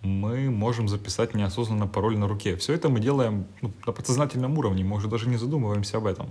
мы 0.03 0.51
можем 0.51 0.89
записать 0.89 1.35
неосознанно 1.35 1.87
пароль 1.87 2.17
на 2.17 2.29
руке. 2.29 2.57
Все 2.57 2.73
это 2.73 2.89
мы 2.89 3.01
делаем 3.01 3.47
ну, 3.63 3.73
на 3.87 3.93
подсознательном 3.93 4.59
уровне, 4.59 4.85
мы 4.85 4.97
уже 4.97 5.09
даже 5.09 5.29
не 5.29 5.37
задумываемся 5.37 5.99
об 5.99 6.07
этом. 6.07 6.31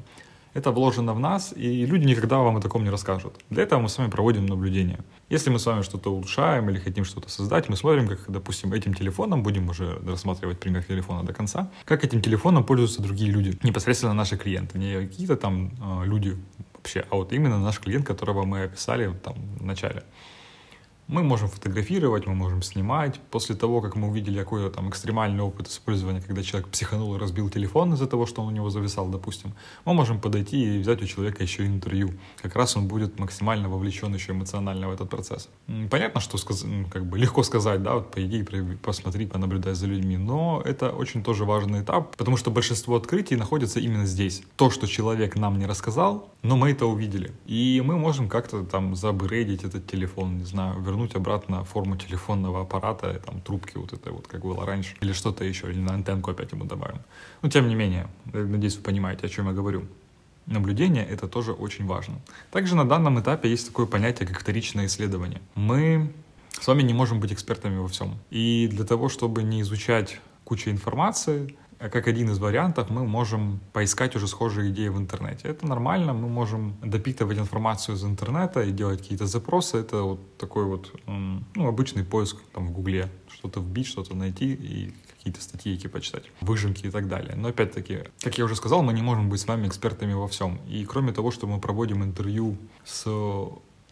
Это 0.55 0.71
вложено 0.71 1.13
в 1.13 1.19
нас, 1.19 1.53
и 1.53 1.85
люди 1.85 2.05
никогда 2.05 2.37
вам 2.37 2.55
о 2.55 2.61
таком 2.61 2.85
не 2.85 2.89
расскажут. 2.89 3.35
Для 3.49 3.63
этого 3.63 3.81
мы 3.81 3.89
с 3.89 3.97
вами 3.97 4.09
проводим 4.09 4.45
наблюдение. 4.45 4.99
Если 5.29 5.49
мы 5.49 5.59
с 5.59 5.65
вами 5.65 5.81
что-то 5.81 6.13
улучшаем 6.13 6.69
или 6.69 6.79
хотим 6.79 7.03
что-то 7.03 7.29
создать, 7.29 7.67
мы 7.67 7.75
смотрим, 7.75 8.07
как, 8.07 8.23
допустим, 8.29 8.71
этим 8.71 8.93
телефоном, 8.93 9.43
будем 9.43 9.67
уже 9.67 9.99
рассматривать 10.07 10.57
пример 10.57 10.85
телефона 10.85 11.23
до 11.23 11.33
конца, 11.33 11.69
как 11.83 12.05
этим 12.05 12.21
телефоном 12.21 12.63
пользуются 12.63 13.01
другие 13.01 13.31
люди, 13.31 13.59
непосредственно 13.63 14.13
наши 14.13 14.37
клиенты, 14.37 14.79
не 14.79 14.93
какие-то 14.93 15.35
там 15.35 15.71
э, 15.81 16.05
люди 16.05 16.37
вообще, 16.73 17.05
а 17.09 17.15
вот 17.15 17.33
именно 17.33 17.59
наш 17.59 17.79
клиент, 17.81 18.07
которого 18.07 18.45
мы 18.45 18.63
описали 18.63 19.13
там 19.23 19.35
в 19.59 19.65
начале. 19.65 20.03
Мы 21.07 21.21
можем 21.21 21.49
фотографировать, 21.49 22.25
мы 22.25 22.33
можем 22.33 22.63
снимать. 22.63 23.19
После 23.29 23.55
того, 23.55 23.79
как 23.79 23.95
мы 23.95 24.07
увидели 24.07 24.39
какой-то 24.39 24.71
там 24.71 24.89
экстремальный 24.89 25.43
опыт 25.43 25.67
использования, 25.67 26.19
когда 26.19 26.41
человек 26.41 26.67
психанул 26.69 27.15
и 27.15 27.19
разбил 27.19 27.47
телефон 27.49 27.93
из-за 27.93 28.07
того, 28.07 28.25
что 28.25 28.41
он 28.41 28.47
у 28.47 28.51
него 28.51 28.71
зависал, 28.71 29.07
допустим, 29.09 29.53
мы 29.85 29.93
можем 29.93 30.19
подойти 30.19 30.75
и 30.75 30.79
взять 30.79 31.03
у 31.03 31.05
человека 31.05 31.43
еще 31.43 31.67
интервью. 31.67 32.13
Как 32.41 32.55
раз 32.55 32.75
он 32.75 32.87
будет 32.87 33.19
максимально 33.19 33.69
вовлечен 33.69 34.15
еще 34.15 34.31
эмоционально 34.31 34.89
в 34.89 34.93
этот 34.93 35.07
процесс. 35.11 35.47
Понятно, 35.91 36.21
что 36.21 36.37
сказ... 36.37 36.65
как 36.89 37.05
бы 37.05 37.19
легко 37.19 37.43
сказать, 37.43 37.83
да, 37.83 37.93
вот 37.93 38.09
пойди, 38.09 38.43
посмотри, 38.81 39.27
понаблюдай 39.27 39.75
за 39.75 39.85
людьми, 39.85 40.17
но 40.17 40.63
это 40.65 40.89
очень 40.89 41.23
тоже 41.23 41.45
важный 41.45 41.81
этап, 41.83 42.15
потому 42.15 42.35
что 42.35 42.49
большинство 42.49 42.95
открытий 42.95 43.35
находится 43.35 43.79
именно 43.79 44.07
здесь. 44.07 44.41
То, 44.55 44.71
что 44.71 44.87
человек 44.87 45.35
нам 45.35 45.59
не 45.59 45.67
рассказал, 45.67 46.29
но 46.41 46.57
мы 46.57 46.71
это 46.71 46.87
увидели. 46.87 47.31
И 47.45 47.83
мы 47.85 47.95
можем 47.97 48.27
как-то 48.27 48.63
там 48.63 48.95
забрейдить 48.95 49.63
этот 49.63 49.85
телефон, 49.85 50.39
не 50.39 50.45
знаю, 50.45 50.81
вернуть 50.81 50.94
обратно 51.15 51.63
форму 51.63 51.97
телефонного 51.97 52.61
аппарата, 52.61 53.21
там, 53.25 53.41
трубки 53.41 53.77
вот 53.77 53.93
это 53.93 54.11
вот, 54.11 54.27
как 54.27 54.41
было 54.41 54.65
раньше, 54.65 54.95
или 55.01 55.13
что-то 55.13 55.43
еще, 55.43 55.69
или 55.71 55.79
на 55.79 55.93
антенку 55.93 56.31
опять 56.31 56.51
ему 56.51 56.65
добавим. 56.65 56.99
Но 57.41 57.49
тем 57.49 57.67
не 57.67 57.75
менее, 57.75 58.07
надеюсь, 58.33 58.77
вы 58.77 58.83
понимаете, 58.83 59.27
о 59.27 59.29
чем 59.29 59.47
я 59.47 59.53
говорю. 59.53 59.83
Наблюдение— 60.45 61.05
это 61.09 61.27
тоже 61.27 61.53
очень 61.53 61.85
важно. 61.85 62.15
Также 62.51 62.75
на 62.75 62.85
данном 62.85 63.19
этапе 63.19 63.49
есть 63.49 63.67
такое 63.67 63.87
понятие, 63.87 64.27
как 64.27 64.39
вторичное 64.39 64.85
исследование. 64.85 65.41
Мы 65.55 66.11
с 66.61 66.67
вами 66.67 66.83
не 66.83 66.93
можем 66.93 67.19
быть 67.19 67.33
экспертами 67.33 67.77
во 67.77 67.87
всем. 67.87 68.17
И 68.29 68.67
для 68.71 68.85
того, 68.85 69.09
чтобы 69.09 69.43
не 69.43 69.61
изучать 69.61 70.19
кучу 70.43 70.69
информации, 70.69 71.55
как 71.89 72.07
один 72.07 72.29
из 72.29 72.39
вариантов 72.39 72.89
мы 72.89 73.05
можем 73.05 73.59
поискать 73.73 74.15
уже 74.15 74.27
схожие 74.27 74.71
идеи 74.71 74.89
в 74.89 74.97
интернете. 74.97 75.47
Это 75.47 75.67
нормально, 75.67 76.13
мы 76.13 76.27
можем 76.27 76.75
допитывать 76.83 77.37
информацию 77.37 77.95
из 77.95 78.03
интернета 78.03 78.61
и 78.61 78.71
делать 78.71 79.01
какие-то 79.01 79.25
запросы. 79.25 79.77
Это 79.77 80.01
вот 80.01 80.37
такой 80.37 80.65
вот 80.65 80.91
ну, 81.07 81.67
обычный 81.67 82.03
поиск 82.03 82.37
там 82.53 82.67
в 82.67 82.71
Гугле. 82.71 83.09
Что-то 83.29 83.59
вбить, 83.59 83.87
что-то 83.87 84.15
найти 84.15 84.53
и 84.53 84.93
какие-то 85.17 85.41
статейки 85.41 85.87
почитать, 85.87 86.23
выжимки 86.41 86.85
и 86.85 86.91
так 86.91 87.07
далее. 87.07 87.35
Но 87.35 87.49
опять-таки, 87.49 88.03
как 88.21 88.37
я 88.37 88.45
уже 88.45 88.55
сказал, 88.55 88.83
мы 88.83 88.93
не 88.93 89.01
можем 89.01 89.29
быть 89.29 89.41
с 89.41 89.47
вами 89.47 89.67
экспертами 89.67 90.13
во 90.13 90.27
всем. 90.27 90.59
И 90.67 90.85
кроме 90.85 91.13
того, 91.13 91.31
что 91.31 91.47
мы 91.47 91.59
проводим 91.59 92.03
интервью 92.03 92.57
с 92.83 93.05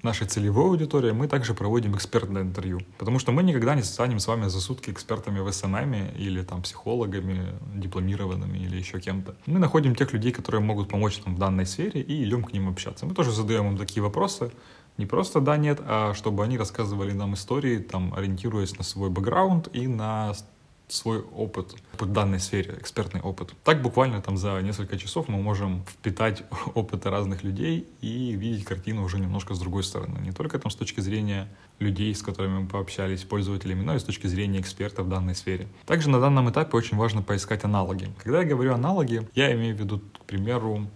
нашей 0.04 0.28
целевой 0.28 0.66
аудитории, 0.66 1.12
мы 1.12 1.28
также 1.28 1.54
проводим 1.54 1.96
экспертное 1.96 2.42
интервью. 2.42 2.82
Потому 2.98 3.20
что 3.20 3.32
мы 3.32 3.44
никогда 3.44 3.76
не 3.76 3.84
станем 3.84 4.20
с 4.20 4.28
вами 4.28 4.48
за 4.48 4.60
сутки 4.60 4.92
экспертами 4.92 5.40
в 5.40 5.52
SMM 5.52 5.94
или 6.16 6.44
там 6.44 6.62
психологами, 6.62 7.54
дипломированными 7.74 8.58
или 8.58 8.78
еще 8.78 9.00
кем-то. 9.00 9.36
Мы 9.46 9.60
находим 9.60 9.96
тех 9.96 10.14
людей, 10.14 10.32
которые 10.32 10.62
могут 10.62 10.90
помочь 10.90 11.22
нам 11.26 11.36
в 11.36 11.40
данной 11.40 11.66
сфере 11.66 12.02
и 12.02 12.24
идем 12.24 12.44
к 12.44 12.54
ним 12.54 12.70
общаться. 12.70 13.06
Мы 13.06 13.14
тоже 13.14 13.32
задаем 13.32 13.68
им 13.68 13.78
такие 13.78 14.04
вопросы, 14.04 14.52
не 14.98 15.08
просто 15.08 15.42
да, 15.42 15.58
нет, 15.58 15.80
а 15.84 16.14
чтобы 16.14 16.44
они 16.44 16.58
рассказывали 16.58 17.14
нам 17.14 17.34
истории, 17.34 17.80
там, 17.80 18.14
ориентируясь 18.14 18.78
на 18.78 18.84
свой 18.84 19.10
бэкграунд 19.10 19.70
и 19.74 19.88
на 19.88 20.34
свой 20.94 21.22
опыт 21.22 21.76
в 22.00 22.06
данной 22.06 22.40
сфере, 22.40 22.76
экспертный 22.80 23.22
опыт. 23.22 23.54
Так 23.64 23.82
буквально 23.82 24.22
там 24.22 24.38
за 24.38 24.60
несколько 24.62 24.98
часов 24.98 25.28
мы 25.28 25.42
можем 25.42 25.84
впитать 25.86 26.44
опыты 26.74 27.10
разных 27.10 27.44
людей 27.44 27.88
и 28.02 28.34
видеть 28.34 28.66
картину 28.66 29.04
уже 29.04 29.20
немножко 29.20 29.54
с 29.54 29.60
другой 29.60 29.84
стороны. 29.84 30.20
Не 30.20 30.32
только 30.32 30.60
там 30.60 30.72
с 30.72 30.76
точки 30.76 31.00
зрения 31.02 31.48
людей, 31.80 32.14
с 32.14 32.22
которыми 32.22 32.60
мы 32.60 32.68
пообщались, 32.68 33.24
пользователями, 33.24 33.82
но 33.82 33.96
и 33.96 34.00
с 34.00 34.04
точки 34.04 34.28
зрения 34.28 34.60
экспертов 34.60 35.08
в 35.08 35.10
данной 35.10 35.36
сфере. 35.36 35.68
Также 35.86 36.10
на 36.10 36.20
данном 36.20 36.50
этапе 36.50 36.78
очень 36.78 36.98
важно 36.98 37.22
поискать 37.22 37.64
аналоги. 37.64 38.10
Когда 38.24 38.42
я 38.42 38.46
говорю 38.46 38.74
аналоги, 38.74 39.28
я 39.36 39.54
имею 39.54 39.76
в 39.76 39.80
виду, 39.80 40.00
к 40.00 40.26
примеру, 40.26 40.88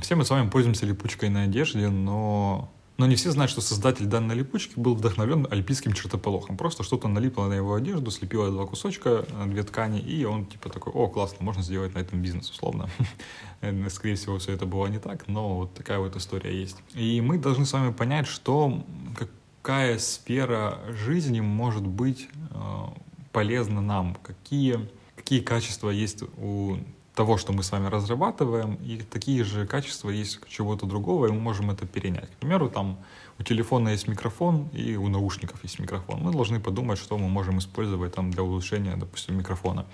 все 0.00 0.14
мы 0.14 0.24
с 0.24 0.30
вами 0.30 0.48
пользуемся 0.48 0.86
липучкой 0.86 1.28
на 1.28 1.42
одежде, 1.42 1.88
но 1.88 2.70
но 2.98 3.06
не 3.06 3.16
все 3.16 3.30
знают, 3.30 3.50
что 3.50 3.60
создатель 3.60 4.06
данной 4.06 4.34
липучки 4.34 4.78
был 4.78 4.94
вдохновлен 4.94 5.46
альпийским 5.50 5.92
чертополохом. 5.92 6.56
Просто 6.56 6.82
что-то 6.82 7.08
налипло 7.08 7.46
на 7.48 7.54
его 7.54 7.74
одежду, 7.74 8.10
слепило 8.10 8.50
два 8.50 8.66
кусочка, 8.66 9.24
э, 9.28 9.46
две 9.46 9.62
ткани, 9.62 10.00
и 10.00 10.24
он 10.24 10.46
типа 10.46 10.68
такой, 10.68 10.92
о, 10.92 11.08
классно, 11.08 11.38
можно 11.40 11.62
сделать 11.62 11.94
на 11.94 11.98
этом 11.98 12.20
бизнес, 12.20 12.50
условно. 12.50 12.88
Скорее 13.88 14.16
всего, 14.16 14.38
все 14.38 14.52
это 14.52 14.66
было 14.66 14.86
не 14.86 14.98
так, 14.98 15.28
но 15.28 15.56
вот 15.56 15.74
такая 15.74 15.98
вот 15.98 16.16
история 16.16 16.58
есть. 16.58 16.76
И 16.94 17.20
мы 17.20 17.38
должны 17.38 17.64
с 17.64 17.72
вами 17.72 17.92
понять, 17.92 18.26
что 18.26 18.84
какая 19.16 19.98
сфера 19.98 20.80
жизни 20.88 21.40
может 21.40 21.86
быть 21.86 22.28
э, 22.50 22.56
полезна 23.32 23.80
нам, 23.80 24.16
какие, 24.22 24.88
какие 25.16 25.40
качества 25.40 25.90
есть 25.90 26.22
у 26.36 26.76
того, 27.14 27.36
что 27.36 27.52
мы 27.52 27.62
с 27.62 27.72
вами 27.72 27.88
разрабатываем, 27.88 28.74
и 28.76 29.02
такие 29.02 29.44
же 29.44 29.66
качества 29.66 30.10
есть 30.10 30.40
чего-то 30.48 30.86
другого, 30.86 31.26
и 31.26 31.30
мы 31.30 31.40
можем 31.40 31.70
это 31.70 31.86
перенять. 31.86 32.30
К 32.30 32.36
примеру, 32.40 32.70
там 32.70 32.98
у 33.38 33.42
телефона 33.42 33.90
есть 33.90 34.08
микрофон 34.08 34.68
и 34.72 34.96
у 34.96 35.08
наушников 35.08 35.62
есть 35.62 35.78
микрофон. 35.78 36.20
Мы 36.22 36.32
должны 36.32 36.58
подумать, 36.60 36.98
что 36.98 37.18
мы 37.18 37.28
можем 37.28 37.58
использовать 37.58 38.14
там 38.14 38.30
для 38.30 38.42
улучшения, 38.42 38.96
допустим, 38.96 39.36
микрофона. 39.36 39.86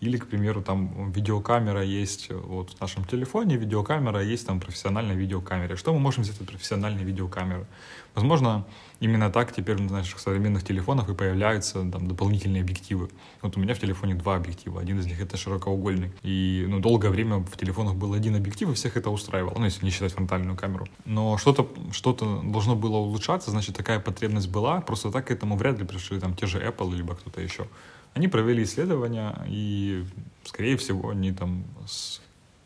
Или, 0.00 0.16
к 0.16 0.26
примеру, 0.26 0.62
там 0.62 1.12
видеокамера 1.12 1.82
есть 1.82 2.30
вот 2.30 2.70
в 2.70 2.80
нашем 2.80 3.04
телефоне, 3.04 3.56
видеокамера 3.56 4.22
есть 4.22 4.46
там 4.46 4.58
профессиональная 4.58 5.14
видеокамера. 5.14 5.76
Что 5.76 5.92
мы 5.92 5.98
можем 5.98 6.22
взять 6.22 6.40
от 6.40 6.46
профессиональной 6.46 7.04
видеокамеры? 7.04 7.66
Возможно, 8.14 8.66
именно 8.98 9.30
так 9.30 9.52
теперь 9.52 9.80
на 9.80 9.92
наших 9.92 10.18
современных 10.18 10.64
телефонах 10.64 11.10
и 11.10 11.14
появляются 11.14 11.84
там 11.90 12.08
дополнительные 12.08 12.62
объективы. 12.62 13.10
Вот 13.42 13.56
у 13.58 13.60
меня 13.60 13.74
в 13.74 13.78
телефоне 13.78 14.14
два 14.14 14.36
объектива. 14.36 14.80
Один 14.80 14.98
из 14.98 15.06
них 15.06 15.20
это 15.20 15.36
широкоугольный. 15.36 16.12
И 16.22 16.64
ну, 16.66 16.80
долгое 16.80 17.10
время 17.10 17.38
в 17.38 17.56
телефонах 17.58 17.94
был 17.94 18.14
один 18.14 18.34
объектив, 18.36 18.70
и 18.70 18.74
всех 18.74 18.96
это 18.96 19.10
устраивало. 19.10 19.58
Ну, 19.58 19.66
если 19.66 19.84
не 19.84 19.90
считать 19.90 20.12
фронтальную 20.12 20.56
камеру. 20.56 20.88
Но 21.04 21.36
что-то 21.36 21.68
что 21.92 22.12
должно 22.12 22.74
было 22.74 22.96
улучшаться, 22.96 23.50
значит, 23.50 23.76
такая 23.76 24.00
потребность 24.00 24.48
была. 24.48 24.80
Просто 24.80 25.10
так 25.10 25.26
к 25.26 25.30
этому 25.30 25.56
вряд 25.56 25.78
ли 25.78 25.84
пришли 25.84 26.18
там 26.18 26.34
те 26.34 26.46
же 26.46 26.58
Apple, 26.58 26.94
либо 26.94 27.14
кто-то 27.14 27.40
еще. 27.42 27.66
Они 28.14 28.28
провели 28.28 28.64
исследования, 28.64 29.34
и, 29.46 30.04
скорее 30.44 30.76
всего, 30.76 31.10
они 31.10 31.32
там 31.32 31.64
с, 31.86 32.20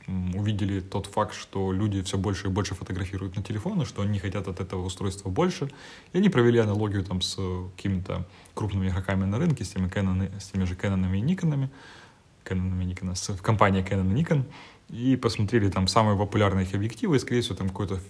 увидели 0.07 0.81
тот 0.81 1.07
факт, 1.07 1.35
что 1.35 1.73
люди 1.73 2.03
все 2.03 2.17
больше 2.19 2.47
и 2.47 2.51
больше 2.51 2.75
фотографируют 2.75 3.37
на 3.37 3.43
телефоны, 3.43 3.85
что 3.85 4.03
они 4.03 4.19
хотят 4.19 4.49
от 4.49 4.61
этого 4.61 4.85
устройства 4.85 5.29
больше. 5.29 5.71
И 6.13 6.19
они 6.19 6.29
провели 6.29 6.59
аналогию 6.59 7.05
там 7.05 7.21
с 7.21 7.37
какими-то 7.77 8.27
крупными 8.55 8.89
игроками 8.89 9.25
на 9.25 9.39
рынке, 9.39 9.65
с 9.65 9.71
теми, 9.71 9.89
Canon, 9.89 10.31
с 10.41 10.51
теми 10.51 10.65
же 10.65 10.75
Canon 10.75 11.17
и 11.17 11.23
Nikon, 11.23 11.69
Canon 12.45 12.83
и 12.83 12.87
Nikon, 12.87 13.15
с 13.15 13.41
компанией 13.41 13.85
Canon 13.85 14.13
и 14.13 14.23
Nikon, 14.23 14.45
и 14.91 15.17
посмотрели 15.17 15.71
там 15.71 15.89
самые 15.89 16.17
популярные 16.17 16.67
их 16.67 16.75
объективы, 16.75 17.17
и, 17.17 17.19
скорее 17.19 17.41
всего, 17.41 17.57
там 17.57 17.69
какой-то 17.69 18.01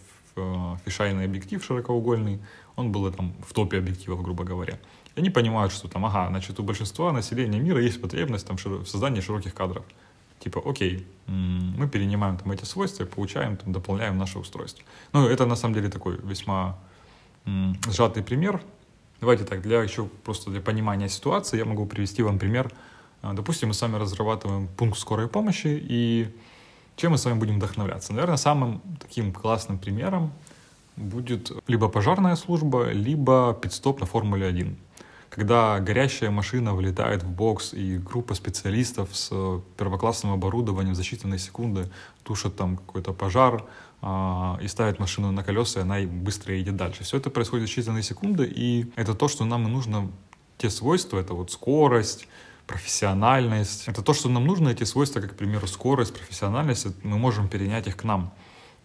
фишайный 0.85 1.25
объектив 1.25 1.65
широкоугольный, 1.65 2.41
он 2.75 2.91
был 2.91 3.11
там 3.13 3.35
в 3.47 3.53
топе 3.53 3.79
объективов, 3.79 4.23
грубо 4.23 4.43
говоря. 4.43 4.79
И 5.15 5.21
они 5.21 5.31
понимают, 5.31 5.73
что 5.73 5.89
там, 5.89 6.05
ага, 6.05 6.29
значит, 6.29 6.59
у 6.59 6.63
большинства 6.63 7.13
населения 7.13 7.61
мира 7.61 7.81
есть 7.81 8.01
потребность 8.01 8.47
там, 8.47 8.57
в 8.57 8.87
создании 8.87 9.21
широких 9.21 9.55
кадров. 9.55 9.85
Типа, 10.41 10.61
окей, 10.65 11.07
мы 11.27 11.89
перенимаем 11.89 12.37
там 12.37 12.51
эти 12.51 12.65
свойства, 12.65 13.05
получаем, 13.05 13.57
там, 13.57 13.73
дополняем 13.73 14.19
наше 14.19 14.39
устройство. 14.39 14.85
Ну, 15.13 15.27
это 15.27 15.47
на 15.47 15.57
самом 15.57 15.75
деле 15.75 15.89
такой 15.89 16.19
весьма 16.23 16.79
сжатый 17.89 18.23
пример. 18.23 18.61
Давайте 19.21 19.45
так, 19.45 19.63
для 19.63 19.83
еще 19.83 20.07
просто 20.25 20.51
для 20.51 20.61
понимания 20.61 21.09
ситуации 21.09 21.59
я 21.59 21.65
могу 21.65 21.87
привести 21.87 22.23
вам 22.23 22.39
пример. 22.39 22.71
А, 23.23 23.33
допустим, 23.33 23.69
мы 23.69 23.75
с 23.75 23.81
вами 23.81 23.97
разрабатываем 23.97 24.67
пункт 24.67 24.99
скорой 24.99 25.29
помощи, 25.29 25.69
и 25.69 26.29
чем 26.97 27.13
мы 27.13 27.19
с 27.19 27.25
вами 27.25 27.39
будем 27.39 27.57
вдохновляться? 27.57 28.13
Наверное, 28.13 28.37
самым 28.37 28.83
таким 29.01 29.33
классным 29.33 29.79
примером 29.79 30.33
будет 30.97 31.53
либо 31.69 31.89
пожарная 31.89 32.37
служба, 32.37 32.91
либо 32.91 33.57
пидстоп 33.63 34.01
на 34.01 34.07
Формуле 34.07 34.47
1 34.47 34.77
когда 35.35 35.81
горящая 35.81 36.31
машина 36.31 36.75
вылетает 36.75 37.25
в 37.25 37.29
бокс, 37.29 37.75
и 37.75 37.99
группа 37.99 38.35
специалистов 38.35 39.09
с 39.13 39.31
э, 39.33 39.61
первоклассным 39.77 40.33
оборудованием 40.33 40.95
за 40.95 41.03
считанные 41.03 41.39
секунды 41.39 41.91
тушат 42.23 42.55
там 42.55 42.77
какой-то 42.77 43.13
пожар 43.13 43.65
э, 44.01 44.07
и 44.63 44.69
ставят 44.69 45.01
машину 45.01 45.33
на 45.33 45.43
колеса, 45.43 45.81
и 45.81 45.83
она 45.83 45.99
быстро 46.03 46.55
едет 46.55 46.77
дальше. 46.77 47.03
Все 47.03 47.17
это 47.17 47.31
происходит 47.31 47.69
за 47.69 47.75
считанные 47.75 48.03
секунды, 48.03 48.45
и 48.45 48.93
это 48.95 49.15
то, 49.15 49.27
что 49.27 49.45
нам 49.45 49.67
и 49.67 49.71
нужно, 49.71 50.09
те 50.57 50.71
свойства, 50.71 51.19
это 51.19 51.35
вот 51.35 51.51
скорость, 51.51 52.29
профессиональность. 52.69 53.89
Это 53.89 54.03
то, 54.03 54.15
что 54.15 54.29
нам 54.29 54.47
нужно, 54.47 54.69
эти 54.69 54.85
свойства, 54.85 55.21
как, 55.21 55.33
к 55.33 55.37
примеру, 55.37 55.67
скорость, 55.67 56.15
профессиональность, 56.15 56.87
мы 57.03 57.19
можем 57.19 57.49
перенять 57.49 57.89
их 57.89 57.97
к 57.97 58.05
нам. 58.05 58.33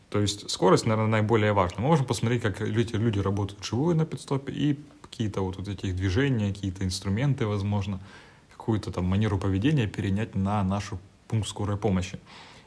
То 0.10 0.20
есть 0.20 0.50
скорость, 0.50 0.88
наверное, 0.88 1.12
наиболее 1.12 1.54
важна. 1.54 1.84
Мы 1.84 1.90
можем 1.90 2.08
посмотреть, 2.08 2.42
как 2.42 2.60
люди, 2.62 2.96
люди 2.96 3.20
работают 3.20 3.64
живую 3.64 3.96
на 3.96 4.06
пидстопе 4.06 4.52
и 4.52 4.80
какие-то 5.10 5.42
вот, 5.42 5.58
вот 5.58 5.68
эти 5.68 5.92
движения, 5.92 6.54
какие-то 6.54 6.84
инструменты, 6.84 7.46
возможно, 7.46 8.00
какую-то 8.52 8.92
там 8.92 9.06
манеру 9.06 9.38
поведения 9.38 9.88
перенять 9.88 10.36
на 10.36 10.64
нашу 10.64 11.00
пункт 11.28 11.48
скорой 11.48 11.78
помощи. 11.78 12.20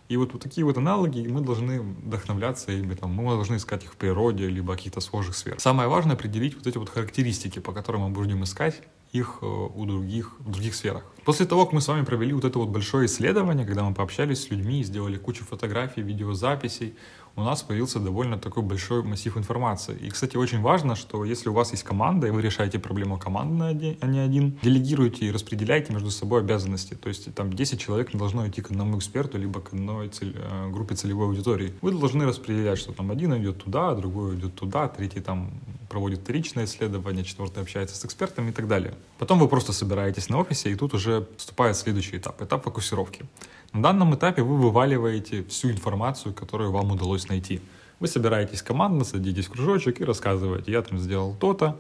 И 0.08 0.16
вот, 0.16 0.32
вот 0.32 0.42
такие 0.42 0.64
вот 0.64 0.76
аналоги 0.76 1.26
мы 1.26 1.40
должны 1.40 1.80
вдохновляться 1.80 2.72
ими, 2.72 2.94
там, 2.94 3.12
мы 3.12 3.25
должны 3.34 3.56
искать 3.56 3.84
их 3.84 3.92
в 3.92 3.96
природе, 3.96 4.49
либо 4.49 4.75
каких-то 4.75 5.00
схожих 5.00 5.37
сфер. 5.37 5.58
Самое 5.58 5.88
важное 5.88 6.16
определить 6.16 6.54
вот 6.54 6.66
эти 6.66 6.76
вот 6.76 6.90
характеристики, 6.90 7.61
по 7.61 7.72
которым 7.72 8.02
мы 8.02 8.08
будем 8.11 8.42
искать 8.44 8.82
их 9.12 9.38
э, 9.42 9.47
у 9.47 9.85
других, 9.85 10.33
в 10.40 10.50
других 10.50 10.75
сферах. 10.75 11.04
После 11.25 11.47
того, 11.47 11.64
как 11.64 11.75
мы 11.75 11.81
с 11.81 11.88
вами 11.88 12.04
провели 12.04 12.33
вот 12.33 12.45
это 12.45 12.59
вот 12.59 12.71
большое 12.71 13.07
исследование, 13.07 13.66
когда 13.66 13.85
мы 13.85 13.95
пообщались 13.95 14.42
с 14.42 14.50
людьми, 14.50 14.83
сделали 14.83 15.19
кучу 15.19 15.45
фотографий, 15.45 16.02
видеозаписей, 16.02 16.95
у 17.37 17.42
нас 17.42 17.62
появился 17.62 17.99
довольно 17.99 18.38
такой 18.38 18.62
большой 18.62 19.02
массив 19.02 19.37
информации. 19.37 19.97
И, 19.97 20.11
кстати, 20.11 20.37
очень 20.37 20.61
важно, 20.61 20.97
что 20.97 21.25
если 21.25 21.49
у 21.49 21.54
вас 21.54 21.71
есть 21.73 21.83
команда, 21.83 22.26
и 22.26 22.31
вы 22.31 22.42
решаете 22.42 22.78
проблему 22.78 23.19
командно, 23.19 23.69
а 23.69 24.07
не 24.07 24.19
один, 24.19 24.59
делегируйте 24.62 25.26
и 25.26 25.31
распределяйте 25.31 25.92
между 25.92 26.11
собой 26.11 26.40
обязанности. 26.40 26.95
То 26.95 27.08
есть 27.08 27.34
там 27.34 27.52
10 27.52 27.80
человек 27.80 28.13
не 28.13 28.19
должно 28.19 28.47
идти 28.47 28.60
к 28.60 28.71
одному 28.71 28.99
эксперту, 28.99 29.39
либо 29.39 29.60
к 29.60 29.73
одной 29.73 30.08
цель, 30.08 30.36
э, 30.36 30.71
группе 30.71 30.95
целевой 30.95 31.26
аудитории. 31.26 31.73
Вы 31.80 31.93
должны 31.93 32.26
распределять, 32.26 32.78
что 32.78 32.93
там 32.93 33.10
один 33.10 33.34
идет 33.39 33.65
туда, 33.65 33.95
другой 33.95 34.36
идет 34.36 34.54
туда, 34.54 34.89
третий 34.89 35.21
там 35.21 35.52
проводит 35.89 36.21
вторичное 36.21 36.65
исследование, 36.65 37.25
четвертый 37.25 37.63
общается 37.63 37.97
с 37.97 38.04
экспертами 38.04 38.50
и 38.50 38.52
так 38.52 38.69
далее. 38.69 38.95
Потом 39.19 39.38
вы 39.38 39.49
просто 39.49 39.73
собираетесь 39.73 40.28
на 40.28 40.38
офисе, 40.38 40.71
и 40.71 40.75
тут 40.75 40.95
уже 40.95 41.28
вступает 41.36 41.76
следующий 41.76 42.17
этап, 42.17 42.43
этап 42.43 42.65
фокусировки. 42.65 43.25
На 43.73 43.82
данном 43.82 44.15
этапе 44.15 44.43
вы 44.43 44.56
вываливаете 44.56 45.45
всю 45.45 45.71
информацию, 45.71 46.34
которую 46.34 46.73
вам 46.73 46.91
удалось 46.91 47.28
найти. 47.28 47.60
Вы 48.00 48.08
собираетесь 48.08 48.62
командно, 48.62 49.04
садитесь 49.04 49.47
в 49.47 49.50
кружочек 49.50 50.00
и 50.00 50.04
рассказываете, 50.04 50.73
я 50.73 50.82
там 50.82 50.99
сделал 50.99 51.36
то-то, 51.38 51.78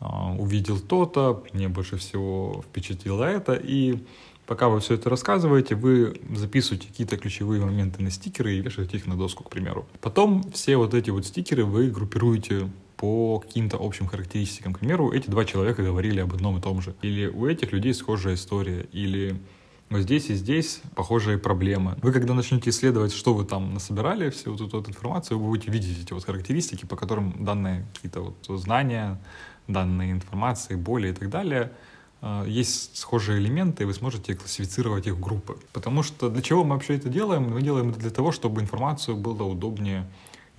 а, 0.00 0.32
увидел 0.32 0.80
то-то, 0.80 1.44
мне 1.52 1.68
больше 1.68 1.96
всего 1.96 2.64
впечатлило 2.68 3.24
это, 3.24 3.54
и 3.54 4.02
пока 4.46 4.68
вы 4.68 4.80
все 4.80 4.94
это 4.94 5.08
рассказываете, 5.08 5.76
вы 5.76 6.20
записываете 6.34 6.88
какие-то 6.88 7.16
ключевые 7.16 7.64
моменты 7.64 8.02
на 8.02 8.10
стикеры 8.10 8.54
и 8.54 8.60
вешаете 8.60 8.96
их 8.96 9.06
на 9.06 9.16
доску, 9.16 9.44
к 9.44 9.50
примеру. 9.50 9.86
Потом 10.00 10.42
все 10.52 10.76
вот 10.76 10.92
эти 10.92 11.10
вот 11.10 11.24
стикеры 11.24 11.64
вы 11.64 11.88
группируете 11.88 12.68
по 13.00 13.38
каким-то 13.38 13.78
общим 13.80 14.06
характеристикам. 14.06 14.74
К 14.74 14.80
примеру, 14.80 15.10
эти 15.10 15.30
два 15.30 15.46
человека 15.46 15.82
говорили 15.82 16.20
об 16.20 16.34
одном 16.34 16.58
и 16.58 16.60
том 16.60 16.82
же. 16.82 16.94
Или 17.00 17.28
у 17.28 17.46
этих 17.46 17.72
людей 17.72 17.94
схожая 17.94 18.34
история. 18.34 18.86
Или 18.92 19.40
вот 19.88 20.00
здесь 20.00 20.28
и 20.28 20.34
здесь 20.34 20.82
похожие 20.94 21.38
проблемы. 21.38 21.96
Вы 22.02 22.12
когда 22.12 22.34
начнете 22.34 22.68
исследовать, 22.68 23.14
что 23.14 23.32
вы 23.32 23.46
там 23.46 23.72
насобирали, 23.72 24.28
всю 24.28 24.52
вот 24.52 24.60
эту 24.60 24.76
вот 24.76 24.88
информацию, 24.90 25.38
вы 25.38 25.46
будете 25.46 25.70
видеть 25.70 26.02
эти 26.02 26.12
вот 26.12 26.26
характеристики, 26.26 26.84
по 26.84 26.94
которым 26.94 27.42
данные 27.42 27.86
какие-то 27.94 28.20
вот 28.20 28.60
знания, 28.60 29.18
данные 29.66 30.12
информации, 30.12 30.74
боли 30.74 31.08
и 31.08 31.14
так 31.14 31.30
далее, 31.30 31.72
э, 32.20 32.44
есть 32.46 32.98
схожие 32.98 33.38
элементы, 33.38 33.84
и 33.84 33.86
вы 33.86 33.94
сможете 33.94 34.34
классифицировать 34.34 35.06
их 35.06 35.14
в 35.14 35.20
группы. 35.20 35.56
Потому 35.72 36.02
что 36.02 36.28
для 36.28 36.42
чего 36.42 36.64
мы 36.64 36.74
вообще 36.74 36.96
это 36.96 37.08
делаем? 37.08 37.44
Мы 37.44 37.62
делаем 37.62 37.88
это 37.88 37.98
для 37.98 38.10
того, 38.10 38.30
чтобы 38.30 38.60
информацию 38.60 39.16
было 39.16 39.44
удобнее 39.44 40.06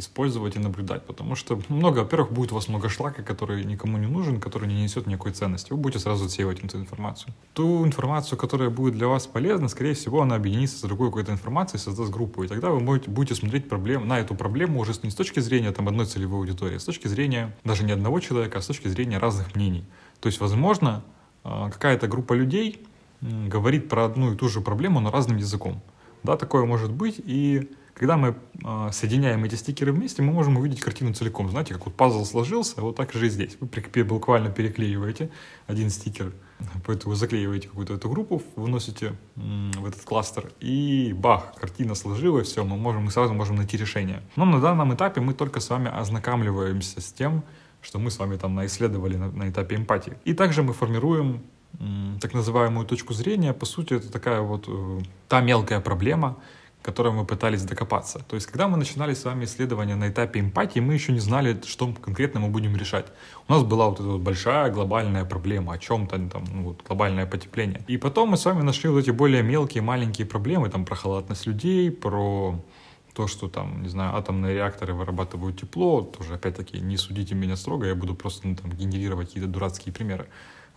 использовать 0.01 0.55
и 0.55 0.59
наблюдать, 0.59 1.05
потому 1.05 1.35
что 1.35 1.59
много, 1.69 1.99
во-первых, 1.99 2.31
будет 2.31 2.51
у 2.51 2.55
вас 2.55 2.67
много 2.67 2.89
шлака, 2.89 3.23
который 3.23 3.63
никому 3.63 3.97
не 3.97 4.07
нужен, 4.07 4.39
который 4.39 4.67
не 4.67 4.83
несет 4.83 5.07
никакой 5.07 5.31
ценности. 5.31 5.71
Вы 5.71 5.77
будете 5.77 5.99
сразу 5.99 6.25
отсеивать 6.25 6.63
эту 6.63 6.77
информацию. 6.77 7.33
Ту 7.53 7.85
информацию, 7.85 8.37
которая 8.37 8.69
будет 8.69 8.95
для 8.95 9.07
вас 9.07 9.27
полезна, 9.27 9.69
скорее 9.69 9.93
всего, 9.93 10.21
она 10.21 10.35
объединится 10.35 10.77
с 10.77 10.81
другой 10.81 11.07
какой-то 11.07 11.31
информацией, 11.31 11.79
создаст 11.79 12.11
группу, 12.11 12.43
и 12.43 12.47
тогда 12.47 12.71
вы 12.71 12.79
будете, 12.79 13.35
смотреть 13.35 13.69
проблем, 13.69 14.07
на 14.07 14.19
эту 14.19 14.35
проблему 14.35 14.79
уже 14.79 14.93
не 15.03 15.09
с 15.09 15.15
точки 15.15 15.39
зрения 15.39 15.71
там, 15.71 15.87
одной 15.87 16.05
целевой 16.05 16.39
аудитории, 16.39 16.75
а 16.75 16.79
с 16.79 16.83
точки 16.83 17.07
зрения 17.07 17.55
даже 17.63 17.83
не 17.83 17.93
одного 17.93 18.19
человека, 18.19 18.59
а 18.59 18.61
с 18.61 18.67
точки 18.67 18.89
зрения 18.89 19.17
разных 19.17 19.55
мнений. 19.55 19.85
То 20.19 20.27
есть, 20.27 20.41
возможно, 20.41 21.03
а, 21.43 21.69
какая-то 21.69 22.07
группа 22.07 22.33
людей 22.33 22.85
говорит 23.21 23.87
про 23.87 24.05
одну 24.05 24.33
и 24.33 24.35
ту 24.35 24.49
же 24.49 24.61
проблему, 24.61 24.99
но 24.99 25.11
разным 25.11 25.37
языком. 25.37 25.81
Да, 26.23 26.37
такое 26.37 26.65
может 26.65 26.91
быть, 26.91 27.21
и 27.23 27.69
когда 27.93 28.17
мы 28.17 28.35
э, 28.63 28.89
соединяем 28.91 29.43
эти 29.43 29.55
стикеры 29.55 29.91
вместе, 29.91 30.21
мы 30.21 30.31
можем 30.31 30.57
увидеть 30.57 30.79
картину 30.79 31.13
целиком. 31.13 31.49
Знаете, 31.49 31.73
как 31.73 31.85
вот 31.85 31.95
пазл 31.95 32.25
сложился, 32.25 32.81
вот 32.81 32.95
так 32.95 33.11
же 33.13 33.27
и 33.27 33.29
здесь. 33.29 33.57
Вы 33.59 34.03
буквально 34.03 34.49
переклеиваете 34.49 35.29
один 35.67 35.89
стикер, 35.89 36.33
поэтому 36.85 37.15
заклеиваете 37.15 37.67
какую-то 37.67 37.93
эту 37.93 38.09
группу, 38.09 38.41
выносите 38.55 39.13
в 39.35 39.85
этот 39.85 40.01
кластер, 40.03 40.51
и 40.59 41.13
бах, 41.17 41.53
картина 41.59 41.95
сложилась, 41.95 42.47
все, 42.47 42.63
мы, 42.63 42.77
можем, 42.77 43.05
мы 43.05 43.11
сразу 43.11 43.33
можем 43.33 43.55
найти 43.57 43.77
решение. 43.77 44.21
Но 44.35 44.45
на 44.45 44.59
данном 44.59 44.93
этапе 44.93 45.21
мы 45.21 45.33
только 45.33 45.59
с 45.59 45.69
вами 45.69 45.89
ознакомливаемся 45.89 47.01
с 47.01 47.11
тем, 47.11 47.43
что 47.81 47.99
мы 47.99 48.11
с 48.11 48.19
вами 48.19 48.37
там 48.37 48.55
наисследовали 48.55 49.17
на, 49.17 49.31
на 49.31 49.49
этапе 49.49 49.75
эмпатии. 49.75 50.13
И 50.25 50.33
также 50.33 50.63
мы 50.63 50.73
формируем 50.73 51.41
так 52.19 52.33
называемую 52.33 52.85
точку 52.85 53.13
зрения. 53.13 53.53
По 53.53 53.65
сути, 53.65 53.95
это 53.95 54.11
такая 54.11 54.41
вот 54.41 54.65
э, 54.67 54.99
та 55.27 55.41
мелкая 55.41 55.79
проблема, 55.79 56.37
которой 56.81 57.13
мы 57.13 57.25
пытались 57.25 57.63
докопаться. 57.63 58.19
То 58.27 58.35
есть, 58.35 58.47
когда 58.47 58.67
мы 58.67 58.77
начинали 58.77 59.13
с 59.13 59.23
вами 59.23 59.45
исследование 59.45 59.95
на 59.95 60.09
этапе 60.09 60.39
эмпатии, 60.39 60.79
мы 60.79 60.93
еще 60.93 61.11
не 61.11 61.19
знали, 61.19 61.61
что 61.65 61.93
конкретно 61.93 62.39
мы 62.39 62.49
будем 62.49 62.75
решать. 62.75 63.05
У 63.47 63.53
нас 63.53 63.63
была 63.63 63.87
вот 63.87 63.99
эта 63.99 64.09
вот 64.09 64.21
большая 64.21 64.71
глобальная 64.71 65.25
проблема 65.25 65.73
о 65.73 65.77
чем-то, 65.77 66.29
там, 66.29 66.43
ну, 66.51 66.63
вот, 66.63 66.83
глобальное 66.87 67.25
потепление. 67.25 67.83
И 67.87 67.97
потом 67.97 68.29
мы 68.29 68.37
с 68.37 68.45
вами 68.45 68.63
нашли 68.63 68.89
вот 68.89 68.99
эти 68.99 69.11
более 69.11 69.43
мелкие, 69.43 69.83
маленькие 69.83 70.25
проблемы, 70.25 70.69
там, 70.69 70.85
про 70.85 70.95
халатность 70.95 71.45
людей, 71.45 71.91
про 71.91 72.59
то, 73.13 73.27
что 73.27 73.47
там, 73.47 73.83
не 73.83 73.89
знаю, 73.89 74.15
атомные 74.15 74.55
реакторы 74.55 74.93
вырабатывают 74.93 75.59
тепло, 75.59 76.01
тоже, 76.01 76.33
опять-таки, 76.33 76.79
не 76.79 76.97
судите 76.97 77.35
меня 77.35 77.55
строго, 77.57 77.85
я 77.85 77.95
буду 77.95 78.15
просто 78.15 78.47
ну, 78.47 78.55
там, 78.55 78.71
генерировать 78.71 79.27
какие-то 79.27 79.49
дурацкие 79.49 79.93
примеры. 79.93 80.27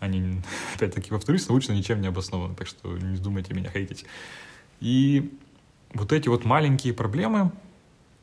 Они, 0.01 0.43
опять-таки, 0.75 1.11
повторюсь, 1.11 1.49
научно 1.49 1.73
ничем 1.73 2.01
не 2.03 2.09
обоснованы, 2.09 2.55
так 2.55 2.67
что 2.67 2.88
не 2.99 3.17
думайте 3.17 3.55
меня 3.55 3.71
хейтить. 3.71 4.05
И 4.81 5.33
вот 5.94 6.12
эти 6.12 6.28
вот 6.28 6.44
маленькие 6.44 6.92
проблемы 6.92 7.50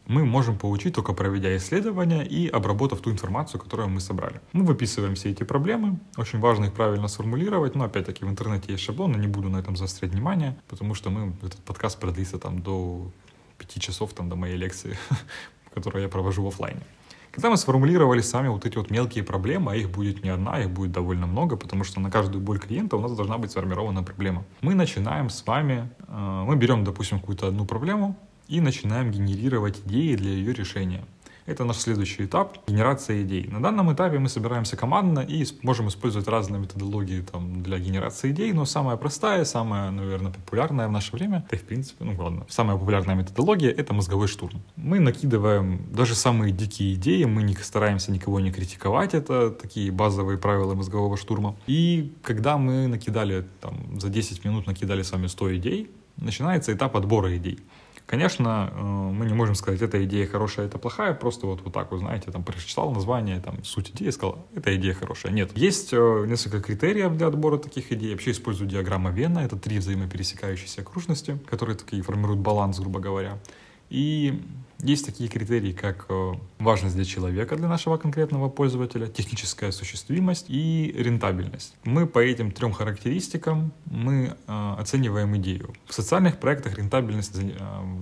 мы 0.07 0.25
можем 0.25 0.57
получить 0.57 0.93
только 0.95 1.13
проведя 1.13 1.55
исследования 1.55 2.23
и 2.23 2.47
обработав 2.47 2.99
ту 2.99 3.11
информацию, 3.11 3.61
которую 3.61 3.89
мы 3.89 4.01
собрали. 4.01 4.41
Мы 4.51 4.65
выписываем 4.65 5.15
все 5.15 5.29
эти 5.29 5.43
проблемы, 5.43 5.99
очень 6.17 6.39
важно 6.39 6.65
их 6.65 6.73
правильно 6.73 7.07
сформулировать, 7.07 7.75
но 7.75 7.85
опять-таки 7.85 8.25
в 8.25 8.29
интернете 8.29 8.73
есть 8.73 8.83
шаблоны, 8.83 9.17
не 9.17 9.27
буду 9.27 9.49
на 9.49 9.57
этом 9.57 9.77
заострять 9.77 10.11
внимание, 10.11 10.57
потому 10.67 10.95
что 10.95 11.09
мы, 11.09 11.33
этот 11.41 11.59
подкаст 11.59 11.99
продлится 11.99 12.39
там 12.39 12.61
до 12.61 13.11
пяти 13.57 13.79
часов 13.79 14.13
там, 14.13 14.27
до 14.27 14.35
моей 14.35 14.57
лекции, 14.57 14.97
которую 15.73 16.03
я 16.03 16.09
провожу 16.09 16.43
в 16.43 16.47
офлайне. 16.47 16.81
Когда 17.31 17.49
мы 17.49 17.55
сформулировали 17.55 18.19
сами 18.19 18.49
вот 18.49 18.65
эти 18.65 18.77
вот 18.77 18.91
мелкие 18.91 19.23
проблемы, 19.23 19.71
а 19.71 19.75
их 19.75 19.89
будет 19.89 20.21
не 20.21 20.29
одна, 20.29 20.59
их 20.59 20.69
будет 20.69 20.91
довольно 20.91 21.27
много, 21.27 21.55
потому 21.55 21.85
что 21.85 22.01
на 22.01 22.11
каждую 22.11 22.43
боль 22.43 22.59
клиента 22.59 22.97
у 22.97 22.99
нас 22.99 23.15
должна 23.15 23.37
быть 23.37 23.51
сформирована 23.51 24.03
проблема. 24.03 24.43
Мы 24.61 24.75
начинаем 24.75 25.29
с 25.29 25.47
вами, 25.47 25.89
э, 26.09 26.43
мы 26.45 26.57
берем, 26.57 26.83
допустим, 26.83 27.21
какую-то 27.21 27.47
одну 27.47 27.65
проблему 27.65 28.17
и 28.49 28.59
начинаем 28.59 29.11
генерировать 29.11 29.79
идеи 29.85 30.15
для 30.15 30.31
ее 30.31 30.51
решения. 30.51 31.05
Это 31.45 31.65
наш 31.65 31.77
следующий 31.77 32.25
этап— 32.25 32.57
генерация 32.67 33.23
идей. 33.23 33.47
На 33.47 33.61
данном 33.61 33.91
этапе 33.93 34.19
мы 34.19 34.29
собираемся 34.29 34.77
командно 34.77 35.19
и 35.19 35.45
можем 35.63 35.87
использовать 35.87 36.27
разные 36.27 36.61
методологии 36.61 37.21
там, 37.21 37.63
для 37.63 37.79
генерации 37.79 38.31
идей, 38.31 38.53
но 38.53 38.65
самая 38.65 38.95
простая, 38.97 39.43
самая, 39.45 39.91
наверное, 39.91 40.31
популярная 40.31 40.87
в 40.87 40.91
наше 40.91 41.15
время, 41.15 41.45
это, 41.49 41.63
в 41.63 41.65
принципе, 41.65 42.05
ну 42.05 42.15
ладно, 42.17 42.45
самая 42.49 42.77
популярная 42.77 43.15
методология— 43.15 43.71
это 43.77 43.93
мозговой 43.93 44.27
штурм. 44.27 44.61
Мы 44.75 44.99
накидываем 44.99 45.81
даже 45.91 46.15
самые 46.15 46.51
дикие 46.53 46.93
идеи, 46.93 47.23
мы 47.23 47.43
не 47.43 47.55
стараемся 47.55 48.11
никого 48.11 48.39
не 48.39 48.51
критиковать, 48.51 49.13
это 49.13 49.49
такие 49.49 49.91
базовые 49.91 50.37
правила 50.37 50.75
мозгового 50.75 51.17
штурма. 51.17 51.55
И 51.67 52.13
когда 52.21 52.57
мы 52.57 52.87
накидали, 52.87 53.45
там, 53.59 53.99
за 53.99 54.09
10 54.09 54.45
минут 54.45 54.67
накидали 54.67 55.01
с 55.01 55.11
вами 55.11 55.27
100 55.27 55.57
идей, 55.57 55.91
начинается 56.17 56.73
этап 56.73 56.95
отбора 56.95 57.35
идей. 57.35 57.59
Конечно, 58.11 58.73
э, 58.73 58.81
мы 58.81 59.25
не 59.25 59.33
можем 59.33 59.55
сказать, 59.55 59.81
эта 59.81 60.03
идея 60.03 60.27
хорошая, 60.27 60.65
это 60.65 60.77
плохая, 60.77 61.13
просто 61.13 61.47
вот, 61.47 61.61
вот 61.61 61.73
так, 61.73 61.93
вы 61.93 61.97
знаете, 61.97 62.29
там 62.29 62.43
прочитал 62.43 62.91
название, 62.91 63.39
там 63.39 63.63
суть 63.63 63.91
идеи, 63.91 64.09
сказал, 64.09 64.45
эта 64.53 64.75
идея 64.75 64.93
хорошая. 64.93 65.31
Нет, 65.31 65.57
есть 65.57 65.93
э, 65.93 66.25
несколько 66.27 66.59
критериев 66.59 67.15
для 67.15 67.27
отбора 67.27 67.57
таких 67.57 67.89
идей. 67.93 68.11
Вообще 68.11 68.31
использую 68.31 68.69
диаграмма 68.69 69.11
Вена, 69.11 69.39
это 69.39 69.55
три 69.55 69.77
взаимопересекающиеся 69.79 70.81
окружности, 70.81 71.39
которые 71.49 71.77
такие 71.77 72.03
формируют 72.03 72.41
баланс, 72.41 72.79
грубо 72.79 72.99
говоря. 72.99 73.39
И 73.89 74.41
есть 74.83 75.05
такие 75.05 75.29
критерии, 75.29 75.73
как 75.73 76.05
э, 76.09 76.33
важность 76.59 76.95
для 76.95 77.05
человека, 77.05 77.55
для 77.55 77.67
нашего 77.67 77.97
конкретного 77.97 78.49
пользователя, 78.49 79.07
техническая 79.07 79.69
осуществимость 79.69 80.45
и 80.49 80.93
рентабельность. 80.97 81.75
Мы 81.83 82.07
по 82.07 82.19
этим 82.19 82.51
трем 82.51 82.73
характеристикам 82.73 83.71
мы 83.85 84.35
э, 84.47 84.75
оцениваем 84.79 85.35
идею. 85.37 85.73
В 85.85 85.93
социальных 85.93 86.39
проектах 86.39 86.77
рентабельность 86.77 87.33
э, 87.35 87.51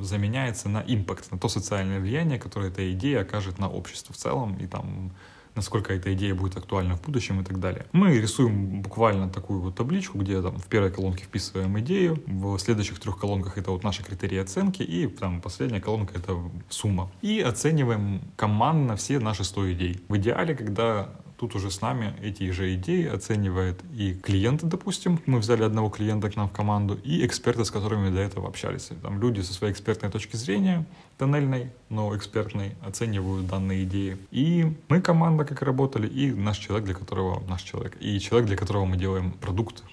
заменяется 0.02 0.70
на 0.70 0.84
импакт, 0.88 1.32
на 1.32 1.38
то 1.38 1.50
социальное 1.50 2.00
влияние, 2.00 2.39
которое 2.39 2.70
эта 2.70 2.92
идея 2.94 3.22
окажет 3.22 3.60
на 3.60 3.70
общество 3.70 4.13
в 4.13 4.18
целом 4.18 4.56
и 4.58 4.68
там 4.68 5.12
насколько 5.60 5.93
эта 5.93 6.13
идея 6.13 6.34
будет 6.34 6.58
актуальна 6.58 6.95
в 6.95 7.02
будущем 7.02 7.41
и 7.41 7.43
так 7.43 7.60
далее. 7.60 7.86
Мы 7.91 8.17
рисуем 8.17 8.82
буквально 8.82 9.30
такую 9.30 9.60
вот 9.60 9.76
табличку, 9.76 10.17
где 10.17 10.41
там 10.41 10.58
в 10.58 10.67
первой 10.67 10.89
колонке 10.89 11.26
вписываем 11.26 11.78
идею, 11.80 12.24
в 12.26 12.58
следующих 12.60 13.00
трех 13.00 13.19
колонках 13.19 13.58
это 13.58 13.72
вот 13.72 13.84
наши 13.84 14.04
критерии 14.04 14.38
оценки, 14.38 14.84
и 14.84 15.08
там 15.08 15.41
последняя 15.41 15.82
колонка 15.82 16.17
это 16.17 16.38
сумма. 16.69 17.12
И 17.22 17.41
оцениваем 17.41 18.22
командно 18.36 18.95
все 18.95 19.19
наши 19.19 19.43
100 19.43 19.74
идей. 19.74 20.04
В 20.08 20.17
идеале, 20.17 20.56
когда 20.56 21.10
Тут 21.39 21.56
уже 21.56 21.71
с 21.71 21.80
нами 21.80 22.13
эти 22.21 22.52
же 22.52 22.75
идеи 22.75 23.08
оценивает 23.08 23.80
и 23.95 24.13
клиенты, 24.13 24.65
допустим. 24.65 25.21
Мы 25.25 25.39
взяли 25.39 25.63
одного 25.63 25.89
клиента 25.89 26.30
к 26.30 26.36
нам 26.36 26.49
в 26.49 26.52
команду, 26.52 26.99
и 27.02 27.25
эксперты, 27.25 27.63
с 27.63 27.71
которыми 27.71 28.13
до 28.13 28.19
этого 28.19 28.49
общались. 28.49 28.89
Там 29.02 29.21
люди 29.21 29.39
со 29.39 29.54
своей 29.54 29.71
экспертной 29.71 30.12
точки 30.12 30.36
зрения, 30.36 30.86
тоннельной, 31.17 31.71
но 31.88 32.13
экспертной, 32.13 32.75
оценивают 32.86 33.47
данные 33.47 33.86
идеи. 33.86 34.17
И 34.32 34.75
мы 34.89 34.99
команда, 34.99 35.45
как 35.45 35.62
работали, 35.62 36.10
и 36.10 36.30
наш 36.30 36.58
человек, 36.58 36.86
для 36.86 36.93
которого 36.93 37.41
наш 37.47 37.62
человек, 37.62 37.95
и 38.02 38.19
человек, 38.19 38.47
для 38.47 38.58
которого 38.58 38.84
мы 38.84 38.97
делаем 38.97 39.32
продукт, 39.32 39.86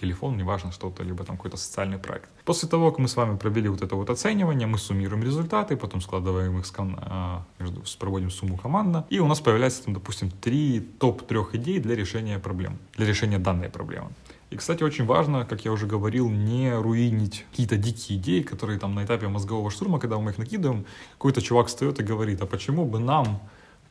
телефон, 0.00 0.36
неважно 0.36 0.72
что-то, 0.72 1.02
либо 1.02 1.24
там 1.24 1.36
какой-то 1.36 1.56
социальный 1.56 1.98
проект. 1.98 2.28
После 2.44 2.68
того, 2.68 2.90
как 2.90 2.98
мы 2.98 3.08
с 3.08 3.16
вами 3.16 3.36
провели 3.36 3.68
вот 3.68 3.82
это 3.82 3.96
вот 3.96 4.10
оценивание, 4.10 4.66
мы 4.66 4.78
суммируем 4.78 5.22
результаты, 5.22 5.76
потом 5.76 6.00
складываем 6.00 6.58
их, 6.58 6.64
а, 6.78 7.42
между, 7.58 7.82
проводим 7.98 8.30
сумму 8.30 8.56
команда, 8.56 9.04
и 9.10 9.18
у 9.18 9.26
нас 9.26 9.40
появляется, 9.40 9.84
там, 9.84 9.94
допустим, 9.94 10.30
три 10.30 10.80
топ 10.80 11.26
трех 11.26 11.54
идей 11.54 11.80
для 11.80 11.94
решения 11.94 12.38
проблем, 12.38 12.78
для 12.96 13.06
решения 13.06 13.38
данной 13.38 13.68
проблемы. 13.68 14.10
И, 14.50 14.56
кстати, 14.56 14.84
очень 14.84 15.06
важно, 15.06 15.44
как 15.44 15.64
я 15.64 15.72
уже 15.72 15.86
говорил, 15.86 16.30
не 16.30 16.72
руинить 16.72 17.44
какие-то 17.50 17.76
дикие 17.76 18.18
идеи, 18.18 18.42
которые 18.42 18.78
там 18.78 18.94
на 18.94 19.04
этапе 19.04 19.26
мозгового 19.26 19.70
штурма, 19.70 19.98
когда 19.98 20.18
мы 20.18 20.30
их 20.30 20.38
накидываем, 20.38 20.84
какой-то 21.14 21.42
чувак 21.42 21.66
встает 21.66 21.98
и 21.98 22.04
говорит, 22.04 22.40
а 22.42 22.46
почему 22.46 22.84
бы 22.84 23.00
нам 23.00 23.40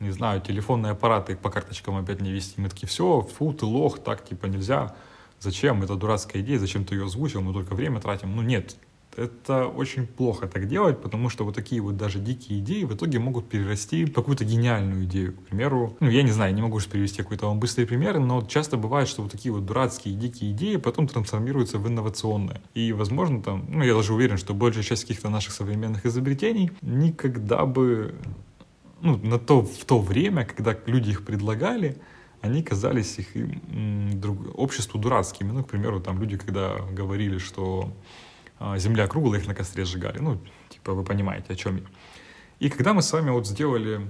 не 0.00 0.10
знаю, 0.10 0.40
телефонные 0.40 0.92
аппараты 0.92 1.36
по 1.36 1.50
карточкам 1.50 1.96
опять 1.96 2.20
не 2.20 2.30
вести. 2.30 2.60
Мы 2.60 2.68
такие, 2.68 2.86
все, 2.86 3.22
фу, 3.22 3.52
ты 3.52 3.64
лох, 3.64 3.98
так 3.98 4.24
типа 4.24 4.46
нельзя. 4.46 4.94
Зачем? 5.40 5.82
Это 5.82 5.96
дурацкая 5.96 6.42
идея, 6.42 6.58
зачем 6.58 6.84
ты 6.84 6.94
ее 6.94 7.04
озвучил, 7.04 7.40
мы 7.40 7.52
только 7.52 7.74
время 7.74 8.00
тратим. 8.00 8.34
Ну 8.34 8.42
нет, 8.42 8.76
это 9.16 9.66
очень 9.66 10.06
плохо 10.06 10.46
так 10.46 10.68
делать, 10.68 11.00
потому 11.00 11.30
что 11.30 11.44
вот 11.44 11.54
такие 11.54 11.80
вот 11.80 11.96
даже 11.96 12.18
дикие 12.18 12.60
идеи 12.60 12.84
в 12.84 12.94
итоге 12.94 13.18
могут 13.18 13.48
перерасти 13.48 14.04
в 14.04 14.12
какую-то 14.12 14.44
гениальную 14.44 15.04
идею. 15.04 15.32
К 15.32 15.48
примеру, 15.48 15.96
ну 16.00 16.10
я 16.10 16.22
не 16.22 16.32
знаю, 16.32 16.54
не 16.54 16.60
могу 16.60 16.78
же 16.80 16.88
привести 16.88 17.22
какой-то 17.22 17.46
вам 17.46 17.58
быстрый 17.58 17.86
пример, 17.86 18.18
но 18.18 18.42
часто 18.42 18.76
бывает, 18.76 19.08
что 19.08 19.22
вот 19.22 19.32
такие 19.32 19.52
вот 19.52 19.64
дурацкие 19.64 20.14
дикие 20.14 20.52
идеи 20.52 20.76
потом 20.76 21.08
трансформируются 21.08 21.78
в 21.78 21.88
инновационные. 21.88 22.60
И, 22.74 22.92
возможно, 22.92 23.42
там, 23.42 23.64
ну 23.68 23.82
я 23.84 23.94
даже 23.94 24.12
уверен, 24.12 24.36
что 24.36 24.52
большая 24.52 24.84
часть 24.84 25.02
каких-то 25.02 25.30
наших 25.30 25.52
современных 25.52 26.04
изобретений 26.04 26.70
никогда 26.82 27.64
бы, 27.64 28.14
ну, 29.00 29.16
на 29.16 29.38
то, 29.38 29.62
в 29.62 29.84
то 29.86 29.98
время, 29.98 30.44
когда 30.44 30.76
люди 30.84 31.10
их 31.10 31.24
предлагали, 31.24 31.96
они 32.46 32.62
казались 32.62 33.18
их 33.18 33.28
друг, 34.20 34.38
обществу 34.58 34.98
дурацкими. 34.98 35.52
Ну, 35.52 35.64
к 35.64 35.68
примеру, 35.68 36.00
там 36.00 36.20
люди, 36.20 36.36
когда 36.36 36.76
говорили, 36.90 37.38
что 37.38 37.92
а, 38.58 38.78
Земля 38.78 39.06
круглая, 39.06 39.40
их 39.40 39.46
на 39.46 39.54
костре 39.54 39.84
сжигали. 39.84 40.18
Ну, 40.18 40.38
типа, 40.68 40.92
вы 40.92 41.04
понимаете, 41.04 41.52
о 41.52 41.56
чем 41.56 41.76
я. 41.76 41.82
И 42.58 42.70
когда 42.70 42.94
мы 42.94 43.02
с 43.02 43.12
вами 43.12 43.30
вот 43.30 43.46
сделали, 43.46 44.00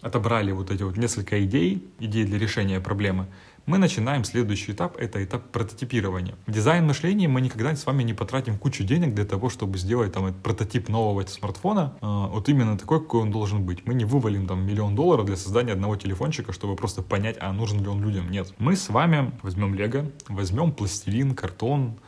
отобрали 0.00 0.52
вот 0.52 0.70
эти 0.70 0.82
вот 0.82 0.96
несколько 0.96 1.44
идей, 1.44 1.86
идей 1.98 2.24
для 2.24 2.38
решения 2.38 2.80
проблемы, 2.80 3.26
мы 3.66 3.78
начинаем 3.78 4.24
следующий 4.24 4.72
этап, 4.72 4.96
это 4.98 5.22
этап 5.22 5.50
прототипирования. 5.50 6.34
В 6.46 6.52
дизайн 6.52 6.86
мышлении 6.86 7.26
мы 7.26 7.40
никогда 7.40 7.74
с 7.74 7.86
вами 7.86 8.02
не 8.02 8.14
потратим 8.14 8.58
кучу 8.58 8.84
денег 8.84 9.14
для 9.14 9.24
того, 9.24 9.48
чтобы 9.48 9.78
сделать 9.78 10.12
там 10.12 10.26
этот 10.26 10.42
прототип 10.42 10.88
нового 10.88 11.24
смартфона, 11.26 11.94
э, 12.00 12.06
вот 12.06 12.48
именно 12.48 12.76
такой, 12.78 13.00
какой 13.00 13.22
он 13.22 13.30
должен 13.30 13.64
быть. 13.64 13.86
Мы 13.86 13.94
не 13.94 14.04
вывалим 14.04 14.46
там 14.46 14.66
миллион 14.66 14.94
долларов 14.94 15.26
для 15.26 15.36
создания 15.36 15.72
одного 15.72 15.96
телефончика, 15.96 16.52
чтобы 16.52 16.76
просто 16.76 17.02
понять, 17.02 17.36
а 17.40 17.52
нужен 17.52 17.80
ли 17.80 17.88
он 17.88 18.02
людям. 18.02 18.30
Нет. 18.30 18.52
Мы 18.58 18.76
с 18.76 18.88
вами 18.88 19.32
возьмем 19.42 19.74
лего, 19.74 20.10
возьмем 20.28 20.72
пластилин, 20.72 21.34
картон, 21.34 21.98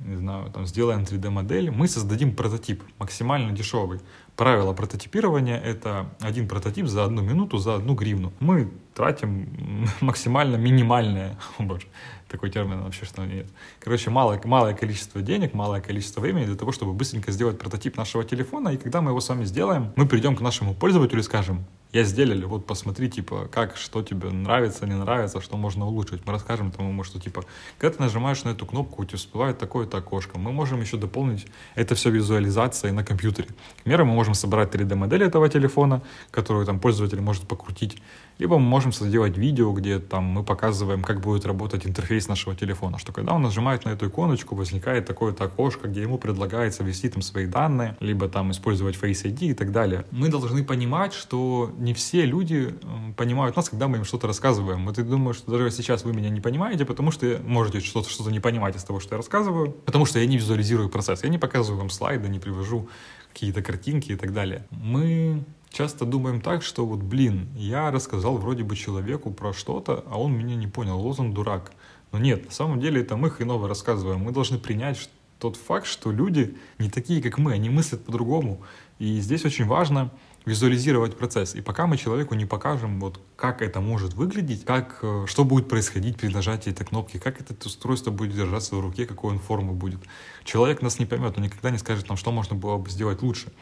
не 0.00 0.16
знаю, 0.16 0.50
там 0.50 0.66
сделаем 0.66 1.02
3D-модель, 1.02 1.70
мы 1.70 1.86
создадим 1.86 2.34
прототип, 2.34 2.82
максимально 2.98 3.52
дешевый. 3.52 4.00
Правило 4.40 4.72
прототипирования— 4.72 5.58
это 5.64 6.06
один 6.18 6.48
прототип 6.48 6.86
за 6.86 7.04
одну 7.04 7.20
минуту, 7.20 7.58
за 7.58 7.74
одну 7.74 7.92
гривну. 7.92 8.32
Мы 8.40 8.70
тратим 8.94 9.86
максимально 10.00 10.56
минимальное, 10.56 11.36
о 11.58 11.64
боже, 11.64 11.86
такой 12.26 12.48
термин 12.48 12.80
вообще 12.80 13.04
что 13.04 13.22
нет. 13.26 13.48
Короче, 13.80 14.08
малое, 14.08 14.40
малое 14.44 14.72
количество 14.72 15.20
денег, 15.20 15.52
малое 15.52 15.82
количество 15.82 16.22
времени 16.22 16.46
для 16.46 16.56
того, 16.56 16.72
чтобы 16.72 16.94
быстренько 16.94 17.32
сделать 17.32 17.58
прототип 17.58 17.98
нашего 17.98 18.24
телефона, 18.24 18.70
и 18.70 18.78
когда 18.78 19.02
мы 19.02 19.10
его 19.10 19.20
с 19.20 19.28
вами 19.28 19.44
сделаем, 19.44 19.92
мы 19.94 20.06
придем 20.06 20.34
к 20.34 20.40
нашему 20.40 20.72
пользователю 20.72 21.20
и 21.20 21.22
скажем, 21.22 21.66
я 21.92 22.04
сделали, 22.04 22.44
вот 22.44 22.66
посмотри, 22.66 23.10
типа, 23.10 23.48
как, 23.50 23.76
что 23.76 24.02
тебе 24.02 24.30
нравится, 24.30 24.86
не 24.86 24.94
нравится, 24.94 25.40
что 25.40 25.56
можно 25.56 25.86
улучшить. 25.86 26.24
Мы 26.24 26.32
расскажем 26.32 26.70
тому, 26.70 27.02
что, 27.02 27.20
типа, 27.20 27.44
когда 27.78 27.96
ты 27.96 28.02
нажимаешь 28.02 28.44
на 28.44 28.50
эту 28.50 28.64
кнопку, 28.64 29.02
у 29.02 29.04
тебя 29.04 29.18
всплывает 29.18 29.58
такое-то 29.58 29.98
окошко. 29.98 30.38
Мы 30.38 30.52
можем 30.52 30.80
еще 30.80 30.96
дополнить 30.96 31.46
это 31.74 31.94
все 31.94 32.10
визуализацией 32.10 32.92
на 32.92 33.04
компьютере. 33.04 33.48
К 33.80 33.82
примеру, 33.82 34.06
мы 34.06 34.14
можем 34.14 34.34
собрать 34.34 34.72
3D-модель 34.72 35.24
этого 35.24 35.48
телефона, 35.48 36.02
которую 36.30 36.64
там 36.64 36.78
пользователь 36.78 37.20
может 37.20 37.48
покрутить, 37.48 38.00
Либо 38.40 38.58
мы 38.58 38.64
можем 38.64 38.90
сделать 38.90 39.36
видео, 39.36 39.70
где 39.72 39.98
там 39.98 40.24
мы 40.24 40.42
показываем, 40.42 41.02
как 41.02 41.20
будет 41.20 41.44
работать 41.44 41.86
интерфейс 41.86 42.26
нашего 42.26 42.56
телефона, 42.56 42.98
что 42.98 43.12
когда 43.12 43.34
он 43.34 43.42
нажимает 43.42 43.84
на 43.84 43.90
эту 43.90 44.08
иконочку, 44.08 44.54
возникает 44.54 45.04
такое-то 45.04 45.44
окошко, 45.44 45.88
где 45.88 46.00
ему 46.00 46.16
предлагается 46.16 46.82
ввести 46.82 47.10
там 47.10 47.20
свои 47.20 47.44
данные, 47.44 47.98
либо 48.00 48.30
там 48.30 48.50
использовать 48.50 48.96
Face 48.96 49.26
ID 49.26 49.50
и 49.50 49.54
так 49.54 49.72
далее. 49.72 50.06
Мы 50.10 50.28
должны 50.28 50.64
понимать, 50.64 51.12
что 51.12 51.70
не 51.76 51.92
все 51.92 52.24
люди 52.24 52.74
понимают 53.18 53.56
нас, 53.56 53.68
когда 53.68 53.88
мы 53.88 53.98
им 53.98 54.04
что-то 54.04 54.26
рассказываем. 54.26 54.86
Вот 54.86 54.96
я 54.96 55.04
думаю, 55.04 55.34
что 55.34 55.52
даже 55.52 55.70
сейчас 55.70 56.04
вы 56.04 56.14
меня 56.14 56.30
не 56.30 56.40
понимаете, 56.40 56.86
потому 56.86 57.10
что 57.10 57.38
можете 57.44 57.80
что-то 57.80 58.08
что 58.08 58.30
не 58.30 58.40
понимать 58.40 58.74
из 58.74 58.84
того, 58.84 59.00
что 59.00 59.16
я 59.16 59.16
рассказываю, 59.18 59.70
потому 59.70 60.06
что 60.06 60.18
я 60.18 60.24
не 60.24 60.38
визуализирую 60.38 60.88
процесс, 60.88 61.24
я 61.24 61.28
не 61.28 61.36
показываю 61.36 61.78
вам 61.78 61.90
слайды, 61.90 62.30
не 62.30 62.38
привожу 62.38 62.88
какие-то 63.34 63.62
картинки 63.62 64.12
и 64.12 64.16
так 64.16 64.32
далее. 64.32 64.66
Мы 64.70 65.44
часто 65.70 66.04
думаем 66.04 66.40
так, 66.40 66.62
что 66.62 66.84
вот, 66.84 67.00
блин, 67.00 67.48
я 67.56 67.90
рассказал 67.90 68.36
вроде 68.36 68.64
бы 68.64 68.76
человеку 68.76 69.30
про 69.30 69.52
что-то, 69.52 70.04
а 70.08 70.20
он 70.20 70.32
меня 70.32 70.56
не 70.56 70.66
понял, 70.66 70.98
вот 70.98 71.18
он 71.18 71.32
дурак. 71.32 71.72
Но 72.12 72.18
нет, 72.18 72.46
на 72.46 72.50
самом 72.50 72.80
деле 72.80 73.00
это 73.00 73.16
мы 73.16 73.30
хреново 73.30 73.68
рассказываем. 73.68 74.20
Мы 74.20 74.32
должны 74.32 74.58
принять 74.58 75.08
тот 75.38 75.56
факт, 75.56 75.86
что 75.86 76.10
люди 76.12 76.56
не 76.78 76.90
такие, 76.90 77.22
как 77.22 77.38
мы, 77.38 77.52
они 77.52 77.70
мыслят 77.70 78.04
по-другому. 78.04 78.60
И 78.98 79.20
здесь 79.20 79.44
очень 79.44 79.64
важно 79.64 80.10
визуализировать 80.44 81.16
процесс. 81.16 81.54
И 81.54 81.60
пока 81.60 81.86
мы 81.86 81.96
человеку 81.96 82.34
не 82.34 82.46
покажем, 82.46 83.00
вот, 83.00 83.20
как 83.36 83.62
это 83.62 83.80
может 83.80 84.14
выглядеть, 84.14 84.64
как, 84.64 84.98
э, 85.02 85.24
что 85.26 85.44
будет 85.44 85.68
происходить 85.68 86.16
при 86.16 86.28
нажатии 86.28 86.70
этой 86.70 86.86
кнопки, 86.86 87.18
как 87.18 87.40
это 87.40 87.54
устройство 87.66 88.10
будет 88.10 88.34
держаться 88.34 88.74
в 88.74 88.80
руке, 88.80 89.06
какой 89.06 89.32
он 89.32 89.38
формы 89.38 89.72
будет. 89.72 90.00
Человек 90.44 90.82
нас 90.82 90.98
не 90.98 91.06
поймет, 91.06 91.36
он 91.36 91.44
никогда 91.44 91.70
не 91.70 91.78
скажет 91.78 92.08
нам, 92.08 92.16
что 92.16 92.32
можно 92.32 92.56
было 92.56 92.78
бы 92.78 92.90
сделать 92.90 93.22
лучше. 93.22 93.52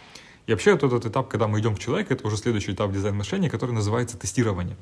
И 0.49 0.51
вообще 0.51 0.73
вот 0.73 0.83
этот 0.83 1.05
этап, 1.05 1.29
когда 1.29 1.47
мы 1.47 1.61
идем 1.61 1.77
к 1.77 1.79
человеку, 1.79 2.15
это 2.15 2.27
уже 2.27 2.39
следующий 2.39 2.73
этап 2.73 2.91
дизайн-мышления, 2.91 3.51
который 3.51 3.73
называется 3.73 4.17
тестирование. 4.17 4.79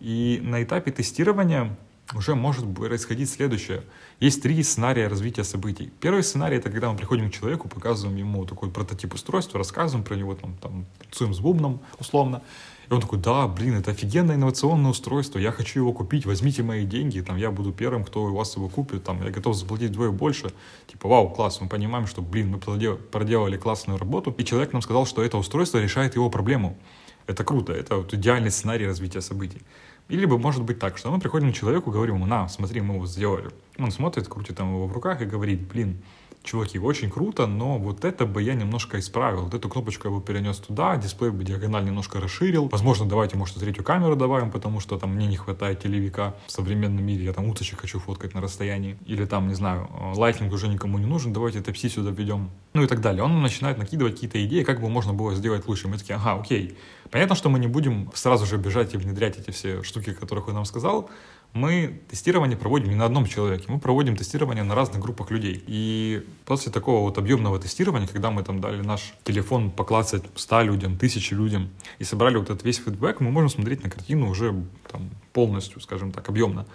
И 0.00 0.40
на 0.42 0.64
этапе 0.64 0.90
тестирования 0.90 1.76
уже 2.14 2.34
может 2.34 2.72
происходить 2.74 3.30
следующее. 3.30 3.82
Есть 4.20 4.42
три 4.42 4.62
сценария 4.62 5.08
развития 5.08 5.44
событий. 5.44 5.92
Первый 6.00 6.22
сценарий— 6.22 6.56
это 6.58 6.70
когда 6.70 6.90
мы 6.90 6.96
приходим 6.96 7.30
к 7.30 7.34
человеку, 7.34 7.68
показываем 7.68 8.16
ему 8.16 8.44
такой 8.44 8.70
прототип 8.70 9.14
устройства, 9.14 9.58
рассказываем 9.58 10.04
про 10.04 10.14
него, 10.14 10.34
там, 10.34 10.54
там 10.62 10.86
танцуем 11.00 11.34
с 11.34 11.40
бубном 11.40 11.80
условно, 11.98 12.42
и 12.88 12.92
он 12.92 13.00
такой, 13.00 13.18
да, 13.18 13.48
блин, 13.48 13.74
это 13.74 13.90
офигенное 13.90 14.36
инновационное 14.36 14.92
устройство, 14.92 15.40
я 15.40 15.50
хочу 15.50 15.80
его 15.80 15.92
купить, 15.92 16.24
возьмите 16.24 16.62
мои 16.62 16.86
деньги, 16.86 17.20
там, 17.20 17.36
я 17.36 17.50
буду 17.50 17.72
первым, 17.72 18.04
кто 18.04 18.24
у 18.24 18.34
вас 18.34 18.54
его 18.56 18.68
купит, 18.68 19.02
там, 19.02 19.24
я 19.24 19.30
готов 19.30 19.56
заплатить 19.56 19.90
вдвое 19.90 20.10
больше. 20.10 20.52
Типа, 20.86 21.08
вау, 21.08 21.28
класс, 21.30 21.60
мы 21.60 21.68
понимаем, 21.68 22.06
что, 22.06 22.22
блин, 22.22 22.50
мы 22.50 22.58
проделали 22.58 23.56
классную 23.56 23.98
работу, 23.98 24.32
и 24.38 24.44
человек 24.44 24.72
нам 24.72 24.82
сказал, 24.82 25.06
что 25.06 25.22
это 25.22 25.36
устройство 25.36 25.78
решает 25.78 26.14
его 26.14 26.30
проблему. 26.30 26.78
Это 27.26 27.42
круто, 27.42 27.72
это 27.72 27.96
вот 27.96 28.14
идеальный 28.14 28.52
сценарий 28.52 28.86
развития 28.86 29.20
событий. 29.20 29.60
Или 30.08 30.24
бы 30.24 30.38
может 30.38 30.62
быть 30.62 30.78
так, 30.78 30.98
что 30.98 31.10
мы 31.10 31.18
приходим 31.18 31.52
к 31.52 31.56
человеку, 31.56 31.90
говорим 31.90 32.16
ему, 32.16 32.26
на, 32.26 32.48
смотри, 32.48 32.80
мы 32.80 32.94
его 32.94 33.06
сделали. 33.06 33.50
Он 33.78 33.90
смотрит, 33.90 34.28
крутит 34.28 34.56
там 34.56 34.68
его 34.72 34.86
в 34.86 34.92
руках 34.92 35.20
и 35.20 35.24
говорит, 35.24 35.66
блин, 35.66 36.00
чуваки, 36.46 36.78
очень 36.78 37.10
круто, 37.10 37.46
но 37.46 37.78
вот 37.78 38.04
это 38.04 38.24
бы 38.24 38.42
я 38.42 38.54
немножко 38.54 38.98
исправил. 38.98 39.42
Вот 39.44 39.54
эту 39.54 39.68
кнопочку 39.68 40.08
я 40.08 40.14
бы 40.14 40.22
перенес 40.22 40.58
туда, 40.58 40.96
дисплей 40.96 41.30
бы 41.30 41.44
диагональ 41.44 41.84
немножко 41.84 42.20
расширил. 42.20 42.68
Возможно, 42.68 43.06
давайте, 43.06 43.36
может, 43.36 43.56
третью 43.56 43.84
камеру 43.84 44.16
добавим, 44.16 44.50
потому 44.50 44.80
что 44.80 44.98
там 44.98 45.14
мне 45.14 45.26
не 45.26 45.36
хватает 45.36 45.82
телевика 45.82 46.34
в 46.46 46.52
современном 46.52 47.04
мире, 47.04 47.24
я 47.24 47.32
там 47.32 47.48
уточек 47.48 47.80
хочу 47.80 47.98
фоткать 47.98 48.34
на 48.34 48.40
расстоянии. 48.40 48.96
Или 49.06 49.24
там, 49.24 49.48
не 49.48 49.54
знаю, 49.54 49.88
лайтинг 50.16 50.52
уже 50.52 50.68
никому 50.68 50.98
не 50.98 51.06
нужен, 51.06 51.32
давайте 51.32 51.58
Type-C 51.58 51.88
сюда 51.90 52.10
введем. 52.10 52.50
Ну 52.72 52.82
и 52.82 52.86
так 52.86 53.00
далее. 53.00 53.22
Он 53.22 53.42
начинает 53.42 53.78
накидывать 53.78 54.14
какие-то 54.14 54.44
идеи, 54.44 54.62
как 54.62 54.80
бы 54.80 54.88
можно 54.88 55.12
было 55.12 55.34
сделать 55.34 55.66
лучше. 55.66 55.88
Мы 55.88 55.98
такие, 55.98 56.16
ага, 56.16 56.40
окей. 56.40 56.76
Понятно, 57.10 57.34
что 57.36 57.48
мы 57.48 57.58
не 57.58 57.68
будем 57.68 58.10
сразу 58.14 58.46
же 58.46 58.56
бежать 58.56 58.94
и 58.94 58.96
внедрять 58.96 59.38
эти 59.38 59.50
все 59.50 59.82
штуки, 59.82 60.12
которых 60.12 60.48
он 60.48 60.54
нам 60.54 60.64
сказал, 60.64 61.08
мы 61.56 62.00
тестирование 62.10 62.56
проводим 62.56 62.90
не 62.90 62.94
на 62.94 63.06
одном 63.06 63.26
человеке, 63.26 63.64
мы 63.68 63.78
проводим 63.78 64.14
тестирование 64.14 64.62
на 64.62 64.74
разных 64.74 65.00
группах 65.00 65.30
людей. 65.30 65.64
И 65.66 66.22
после 66.44 66.70
такого 66.70 67.00
вот 67.00 67.16
объемного 67.16 67.58
тестирования, 67.58 68.06
когда 68.06 68.30
мы 68.30 68.42
там 68.42 68.60
дали 68.60 68.82
наш 68.82 69.14
телефон 69.24 69.70
поклацать 69.70 70.22
100 70.34 70.62
людям, 70.62 70.92
1000 70.94 71.34
людям 71.34 71.70
и 71.98 72.04
собрали 72.04 72.36
вот 72.36 72.50
этот 72.50 72.62
весь 72.62 72.76
фидбэк, 72.76 73.20
мы 73.20 73.30
можем 73.30 73.48
смотреть 73.48 73.82
на 73.82 73.90
картину 73.90 74.28
уже 74.28 74.54
там 74.92 75.10
полностью, 75.32 75.80
скажем 75.80 76.12
так, 76.12 76.28
объемно. 76.28 76.66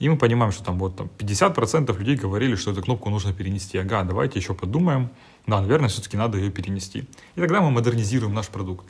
И 0.00 0.08
мы 0.08 0.16
понимаем, 0.18 0.52
что 0.52 0.64
там 0.64 0.78
вот 0.78 0.96
там 0.96 1.08
50% 1.18 1.96
людей 1.96 2.16
говорили, 2.16 2.56
что 2.56 2.72
эту 2.72 2.82
кнопку 2.82 3.08
нужно 3.10 3.32
перенести. 3.32 3.78
Ага, 3.78 4.02
давайте 4.02 4.38
еще 4.38 4.54
подумаем. 4.54 5.08
Да, 5.46 5.60
наверное, 5.60 5.88
все-таки 5.88 6.16
надо 6.16 6.36
ее 6.36 6.50
перенести. 6.50 7.04
И 7.36 7.40
тогда 7.40 7.60
мы 7.60 7.70
модернизируем 7.70 8.34
наш 8.34 8.48
продукт 8.48 8.84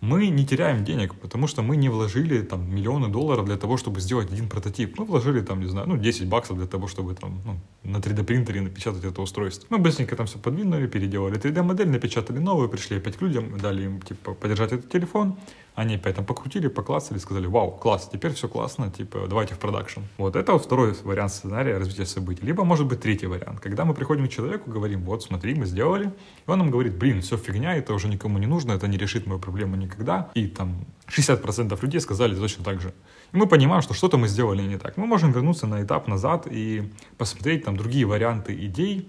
мы 0.00 0.28
не 0.28 0.46
теряем 0.46 0.84
денег, 0.84 1.14
потому 1.14 1.46
что 1.46 1.62
мы 1.62 1.76
не 1.76 1.88
вложили 1.88 2.42
там 2.42 2.74
миллионы 2.74 3.08
долларов 3.08 3.44
для 3.44 3.56
того, 3.56 3.76
чтобы 3.76 4.00
сделать 4.00 4.32
один 4.32 4.48
прототип. 4.48 4.98
Мы 4.98 5.04
вложили 5.04 5.40
там, 5.40 5.60
не 5.60 5.66
знаю, 5.66 5.88
ну 5.88 5.96
10 5.96 6.28
баксов 6.28 6.56
для 6.56 6.66
того, 6.66 6.88
чтобы 6.88 7.14
там 7.14 7.40
ну, 7.44 7.60
на 7.82 7.98
3D 7.98 8.24
принтере 8.24 8.60
напечатать 8.62 9.04
это 9.04 9.20
устройство. 9.22 9.66
Мы 9.70 9.78
быстренько 9.78 10.16
там 10.16 10.26
все 10.26 10.38
подвинули, 10.38 10.86
переделали 10.86 11.36
3D 11.36 11.62
модель, 11.62 11.88
напечатали 11.88 12.38
новую, 12.38 12.68
пришли 12.68 12.96
опять 12.96 13.16
к 13.16 13.22
людям, 13.22 13.58
дали 13.58 13.84
им 13.84 14.00
типа 14.00 14.34
подержать 14.34 14.72
этот 14.72 14.90
телефон, 14.90 15.36
они 15.74 15.94
опять 15.94 16.16
там 16.16 16.24
покрутили, 16.24 16.68
поклассали, 16.68 17.18
сказали, 17.18 17.46
вау, 17.46 17.70
класс, 17.70 18.08
теперь 18.12 18.32
все 18.32 18.48
классно, 18.48 18.90
типа, 18.90 19.26
давайте 19.28 19.54
в 19.54 19.58
продакшн. 19.58 20.00
Вот 20.18 20.36
это 20.36 20.52
вот 20.52 20.64
второй 20.64 20.94
вариант 21.04 21.32
сценария 21.32 21.78
развития 21.78 22.06
событий. 22.06 22.44
Либо, 22.44 22.64
может 22.64 22.86
быть, 22.86 23.00
третий 23.00 23.26
вариант. 23.26 23.60
Когда 23.60 23.84
мы 23.84 23.94
приходим 23.94 24.26
к 24.26 24.30
человеку, 24.30 24.70
говорим, 24.70 25.04
вот, 25.04 25.22
смотри, 25.22 25.54
мы 25.54 25.66
сделали, 25.66 26.12
и 26.46 26.50
он 26.50 26.58
нам 26.58 26.70
говорит, 26.70 26.96
блин, 26.96 27.22
все 27.22 27.36
фигня, 27.36 27.76
это 27.76 27.94
уже 27.94 28.08
никому 28.08 28.38
не 28.38 28.46
нужно, 28.46 28.72
это 28.72 28.88
не 28.88 28.98
решит 28.98 29.26
мою 29.26 29.40
проблему 29.40 29.76
никогда. 29.90 30.30
И 30.34 30.46
там 30.46 30.84
60% 31.08 31.78
людей 31.82 32.00
сказали 32.00 32.34
точно 32.34 32.64
так 32.64 32.80
же. 32.80 32.92
И 33.32 33.36
мы 33.36 33.46
понимаем, 33.46 33.82
что 33.82 33.94
что-то 33.94 34.16
мы 34.16 34.28
сделали 34.28 34.62
не 34.62 34.78
так. 34.78 34.96
Мы 34.96 35.06
можем 35.06 35.32
вернуться 35.32 35.66
на 35.66 35.82
этап 35.82 36.08
назад 36.08 36.46
и 36.50 36.90
посмотреть 37.18 37.64
там 37.64 37.76
другие 37.76 38.06
варианты 38.06 38.54
идей, 38.66 39.08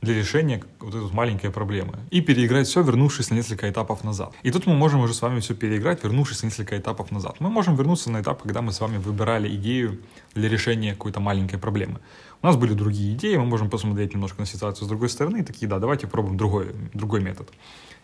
для 0.00 0.14
решения 0.14 0.62
вот 0.78 0.94
этой 0.94 1.12
маленькой 1.12 1.50
проблемы. 1.50 1.98
И 2.10 2.20
переиграть 2.20 2.66
все, 2.66 2.82
вернувшись 2.82 3.30
на 3.30 3.34
несколько 3.34 3.68
этапов 3.68 4.02
назад. 4.04 4.32
И 4.42 4.50
тут 4.50 4.66
мы 4.66 4.74
можем 4.74 5.00
уже 5.00 5.14
с 5.14 5.22
вами 5.22 5.40
все 5.40 5.54
переиграть, 5.54 6.02
вернувшись 6.02 6.42
на 6.42 6.46
несколько 6.46 6.78
этапов 6.78 7.10
назад. 7.10 7.36
Мы 7.40 7.50
можем 7.50 7.76
вернуться 7.76 8.10
на 8.10 8.22
этап, 8.22 8.42
когда 8.42 8.62
мы 8.62 8.72
с 8.72 8.80
вами 8.80 8.98
выбирали 8.98 9.54
идею 9.56 10.00
для 10.34 10.48
решения 10.48 10.92
какой-то 10.92 11.20
маленькой 11.20 11.58
проблемы. 11.58 12.00
У 12.42 12.46
нас 12.46 12.56
были 12.56 12.72
другие 12.72 13.14
идеи, 13.14 13.36
мы 13.36 13.44
можем 13.44 13.68
посмотреть 13.68 14.14
немножко 14.14 14.40
на 14.40 14.46
ситуацию 14.46 14.86
с 14.86 14.88
другой 14.88 15.10
стороны 15.10 15.40
и 15.40 15.42
такие, 15.42 15.68
да, 15.68 15.78
давайте 15.78 16.06
пробуем 16.06 16.38
другой, 16.38 16.74
другой 16.94 17.20
метод. 17.20 17.50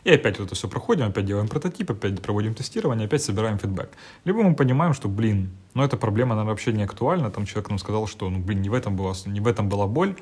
И 0.04 0.10
опять 0.10 0.38
вот 0.38 0.46
это 0.46 0.54
все 0.54 0.68
проходим, 0.68 1.06
опять 1.06 1.24
делаем 1.24 1.48
прототип, 1.48 1.90
опять 1.90 2.22
проводим 2.22 2.54
тестирование, 2.54 3.06
опять 3.06 3.24
собираем 3.24 3.58
фидбэк. 3.58 3.88
Либо 4.24 4.42
мы 4.42 4.54
понимаем, 4.54 4.94
что, 4.94 5.08
блин, 5.08 5.50
ну 5.74 5.82
эта 5.82 5.96
проблема, 5.96 6.36
наверное, 6.36 6.52
вообще 6.52 6.72
не 6.72 6.84
актуальна, 6.84 7.30
там 7.30 7.44
человек 7.44 7.70
нам 7.70 7.78
сказал, 7.78 8.06
что, 8.06 8.30
ну, 8.30 8.38
блин, 8.38 8.62
не 8.62 8.68
в 8.68 8.74
этом 8.74 8.94
была, 8.94 9.14
не 9.24 9.40
в 9.40 9.48
этом 9.48 9.68
была 9.68 9.88
боль, 9.88 10.14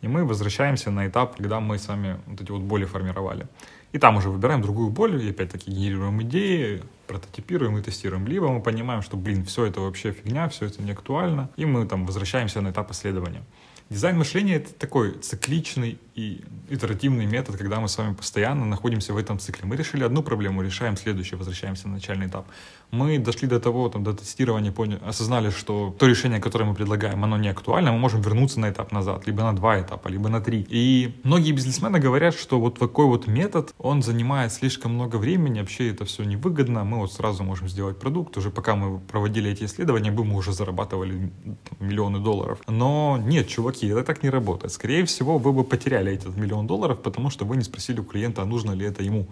и 0.00 0.08
мы 0.08 0.24
возвращаемся 0.24 0.90
на 0.90 1.06
этап, 1.06 1.36
когда 1.36 1.60
мы 1.60 1.78
с 1.78 1.88
вами 1.88 2.18
вот 2.26 2.40
эти 2.40 2.50
вот 2.50 2.62
боли 2.62 2.84
формировали. 2.84 3.46
И 3.92 3.98
там 3.98 4.16
уже 4.16 4.30
выбираем 4.30 4.62
другую 4.62 4.90
боль, 4.90 5.22
и 5.22 5.30
опять-таки 5.30 5.70
генерируем 5.70 6.22
идеи, 6.22 6.82
прототипируем 7.06 7.76
и 7.78 7.82
тестируем. 7.82 8.26
Либо 8.26 8.48
мы 8.48 8.62
понимаем, 8.62 9.02
что, 9.02 9.16
блин, 9.16 9.44
все 9.44 9.66
это 9.66 9.80
вообще 9.80 10.12
фигня, 10.12 10.48
все 10.48 10.66
это 10.66 10.80
не 10.82 10.92
актуально, 10.92 11.50
и 11.56 11.64
мы 11.64 11.86
там 11.86 12.06
возвращаемся 12.06 12.60
на 12.60 12.70
этап 12.70 12.90
исследования. 12.92 13.42
Дизайн 13.90 14.16
мышления— 14.16 14.54
это 14.56 14.72
такой 14.72 15.18
цикличный 15.18 15.98
и 16.20 16.40
итеративный 16.68 17.26
метод, 17.26 17.56
когда 17.56 17.80
мы 17.80 17.88
с 17.88 17.98
вами 17.98 18.14
постоянно 18.14 18.66
находимся 18.66 19.12
в 19.12 19.16
этом 19.16 19.38
цикле. 19.38 19.64
Мы 19.64 19.76
решили 19.76 20.04
одну 20.04 20.22
проблему, 20.22 20.62
решаем 20.62 20.96
следующую, 20.96 21.38
возвращаемся 21.38 21.88
на 21.88 21.94
начальный 21.94 22.26
этап. 22.26 22.46
Мы 22.90 23.18
дошли 23.18 23.48
до 23.48 23.60
того, 23.60 23.88
там, 23.88 24.04
до 24.04 24.12
тестирования, 24.12 24.72
поняли, 24.72 25.00
осознали, 25.06 25.50
что 25.50 25.94
то 25.98 26.06
решение, 26.06 26.40
которое 26.40 26.64
мы 26.64 26.74
предлагаем, 26.74 27.24
оно 27.24 27.38
не 27.38 27.48
актуально, 27.48 27.92
мы 27.92 27.98
можем 27.98 28.20
вернуться 28.20 28.60
на 28.60 28.70
этап 28.70 28.92
назад, 28.92 29.26
либо 29.26 29.42
на 29.42 29.52
два 29.54 29.80
этапа, 29.80 30.08
либо 30.08 30.28
на 30.28 30.40
три. 30.40 30.66
И 30.68 31.14
многие 31.22 31.52
бизнесмены 31.52 32.00
говорят, 32.00 32.34
что 32.34 32.60
вот 32.60 32.78
такой 32.78 33.06
вот 33.06 33.26
метод, 33.26 33.74
он 33.78 34.02
занимает 34.02 34.52
слишком 34.52 34.94
много 34.94 35.16
времени, 35.16 35.60
вообще 35.60 35.90
это 35.90 36.04
все 36.04 36.24
невыгодно, 36.24 36.84
мы 36.84 36.98
вот 36.98 37.12
сразу 37.12 37.44
можем 37.44 37.68
сделать 37.68 37.98
продукт, 37.98 38.36
уже 38.36 38.50
пока 38.50 38.74
мы 38.74 38.98
проводили 38.98 39.50
эти 39.50 39.64
исследования, 39.64 40.10
бы 40.10 40.24
мы 40.24 40.36
уже 40.36 40.52
зарабатывали 40.52 41.30
там, 41.44 41.88
миллионы 41.88 42.18
долларов. 42.18 42.58
Но 42.66 43.18
нет, 43.24 43.48
чуваки, 43.48 43.86
это 43.86 44.02
так 44.02 44.22
не 44.22 44.30
работает. 44.30 44.72
Скорее 44.72 45.04
всего, 45.04 45.38
вы 45.38 45.52
бы 45.52 45.64
потеряли 45.64 46.09
этот 46.16 46.36
миллион 46.36 46.66
долларов, 46.66 47.00
потому 47.02 47.30
что 47.30 47.44
вы 47.44 47.56
не 47.56 47.62
спросили 47.62 48.00
у 48.00 48.04
клиента, 48.04 48.42
а 48.42 48.44
нужно 48.44 48.72
ли 48.72 48.86
это 48.86 49.02
ему. 49.02 49.26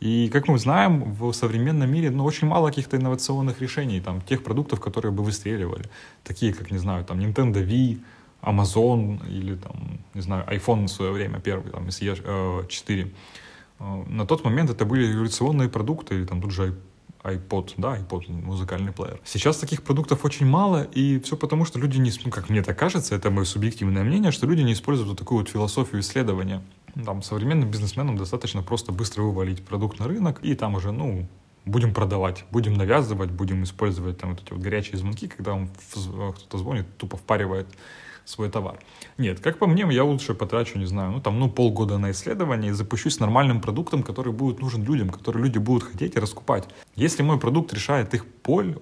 И, 0.00 0.28
как 0.32 0.48
мы 0.48 0.58
знаем, 0.58 1.14
в 1.14 1.32
современном 1.32 1.88
мире 1.88 2.10
ну, 2.10 2.24
очень 2.24 2.48
мало 2.48 2.68
каких-то 2.68 2.96
инновационных 2.96 3.60
решений, 3.60 4.00
там, 4.00 4.20
тех 4.20 4.42
продуктов, 4.42 4.80
которые 4.80 5.12
бы 5.12 5.22
выстреливали. 5.22 5.84
Такие, 6.24 6.52
как, 6.52 6.72
не 6.72 6.78
знаю, 6.78 7.04
там, 7.04 7.20
Nintendo 7.20 7.64
Wii, 7.64 8.00
Amazon 8.42 9.20
или, 9.28 9.54
там, 9.54 10.00
не 10.14 10.20
знаю, 10.20 10.44
iPhone 10.48 10.86
в 10.86 10.88
свое 10.88 11.12
время 11.12 11.38
первый, 11.38 11.70
там, 11.70 11.86
SE 11.86 12.66
4. 12.68 13.02
Э, 13.02 13.06
э, 13.78 14.04
на 14.08 14.26
тот 14.26 14.44
момент 14.44 14.70
это 14.70 14.84
были 14.84 15.06
революционные 15.06 15.68
продукты, 15.68 16.16
или 16.16 16.24
там 16.24 16.42
тут 16.42 16.50
же 16.50 16.74
iPod, 17.24 17.74
да, 17.76 17.96
iPod, 17.96 18.30
музыкальный 18.30 18.92
плеер. 18.92 19.20
Сейчас 19.24 19.58
таких 19.58 19.82
продуктов 19.82 20.24
очень 20.24 20.46
мало, 20.46 20.82
и 20.82 21.20
все 21.20 21.36
потому, 21.36 21.64
что 21.64 21.78
люди 21.78 21.98
не, 21.98 22.10
ну, 22.24 22.30
как 22.30 22.48
мне 22.48 22.62
так 22.62 22.78
кажется, 22.78 23.14
это 23.14 23.30
мое 23.30 23.44
субъективное 23.44 24.02
мнение, 24.02 24.32
что 24.32 24.46
люди 24.46 24.62
не 24.62 24.72
используют 24.72 25.08
вот 25.08 25.18
такую 25.18 25.40
вот 25.40 25.48
философию 25.48 26.00
исследования. 26.00 26.62
Там, 27.04 27.22
современным 27.22 27.70
бизнесменам 27.70 28.18
достаточно 28.18 28.62
просто 28.62 28.92
быстро 28.92 29.22
вывалить 29.22 29.64
продукт 29.64 29.98
на 29.98 30.08
рынок, 30.08 30.40
и 30.42 30.54
там 30.54 30.74
уже, 30.74 30.92
ну, 30.92 31.26
будем 31.64 31.94
продавать, 31.94 32.44
будем 32.50 32.74
навязывать, 32.74 33.30
будем 33.30 33.62
использовать 33.62 34.18
там 34.18 34.30
вот 34.30 34.42
эти 34.42 34.52
вот 34.52 34.60
горячие 34.60 34.98
звонки, 34.98 35.28
когда 35.28 35.56
кто-то 35.92 36.58
звонит, 36.58 36.86
тупо 36.98 37.16
впаривает 37.16 37.68
свой 38.24 38.50
товар. 38.50 38.78
Нет, 39.18 39.40
как 39.40 39.58
по 39.58 39.66
мне, 39.66 39.86
я 39.90 40.04
лучше 40.04 40.34
потрачу, 40.34 40.78
не 40.78 40.86
знаю, 40.86 41.12
ну 41.12 41.20
там, 41.20 41.38
ну 41.38 41.50
полгода 41.50 41.98
на 41.98 42.10
исследование 42.10 42.70
и 42.70 42.74
запущусь 42.74 43.20
нормальным 43.20 43.60
продуктом, 43.60 44.02
который 44.02 44.32
будет 44.32 44.60
нужен 44.60 44.84
людям, 44.84 45.10
который 45.10 45.42
люди 45.42 45.58
будут 45.58 45.84
хотеть 45.84 46.16
и 46.16 46.18
раскупать. 46.18 46.68
Если 46.96 47.22
мой 47.22 47.38
продукт 47.38 47.72
решает 47.72 48.14
их 48.14 48.26
боль, 48.44 48.78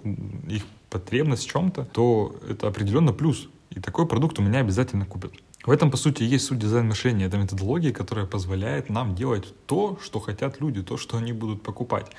их 0.49 0.65
потребность 0.89 1.45
в 1.45 1.51
чем-то, 1.51 1.85
то 1.85 2.37
это 2.49 2.69
определенно 2.69 3.13
плюс. 3.13 3.49
И 3.71 3.81
такой 3.81 4.07
продукт 4.07 4.39
у 4.39 4.43
меня 4.43 4.59
обязательно 4.59 5.07
купят. 5.07 5.33
В 5.65 5.71
этом, 5.71 5.91
по 5.91 5.97
сути, 5.97 6.23
есть 6.23 6.47
суть 6.47 6.59
дизайн 6.59 6.89
мышления. 6.89 7.27
Это 7.27 7.37
методология, 7.37 7.93
которая 7.93 8.27
позволяет 8.27 8.89
нам 8.89 9.15
делать 9.15 9.55
то, 9.67 9.99
что 10.03 10.19
хотят 10.19 10.61
люди, 10.61 10.83
то, 10.83 10.97
что 10.97 11.19
они 11.19 11.33
будут 11.33 11.63
покупать. 11.63 12.11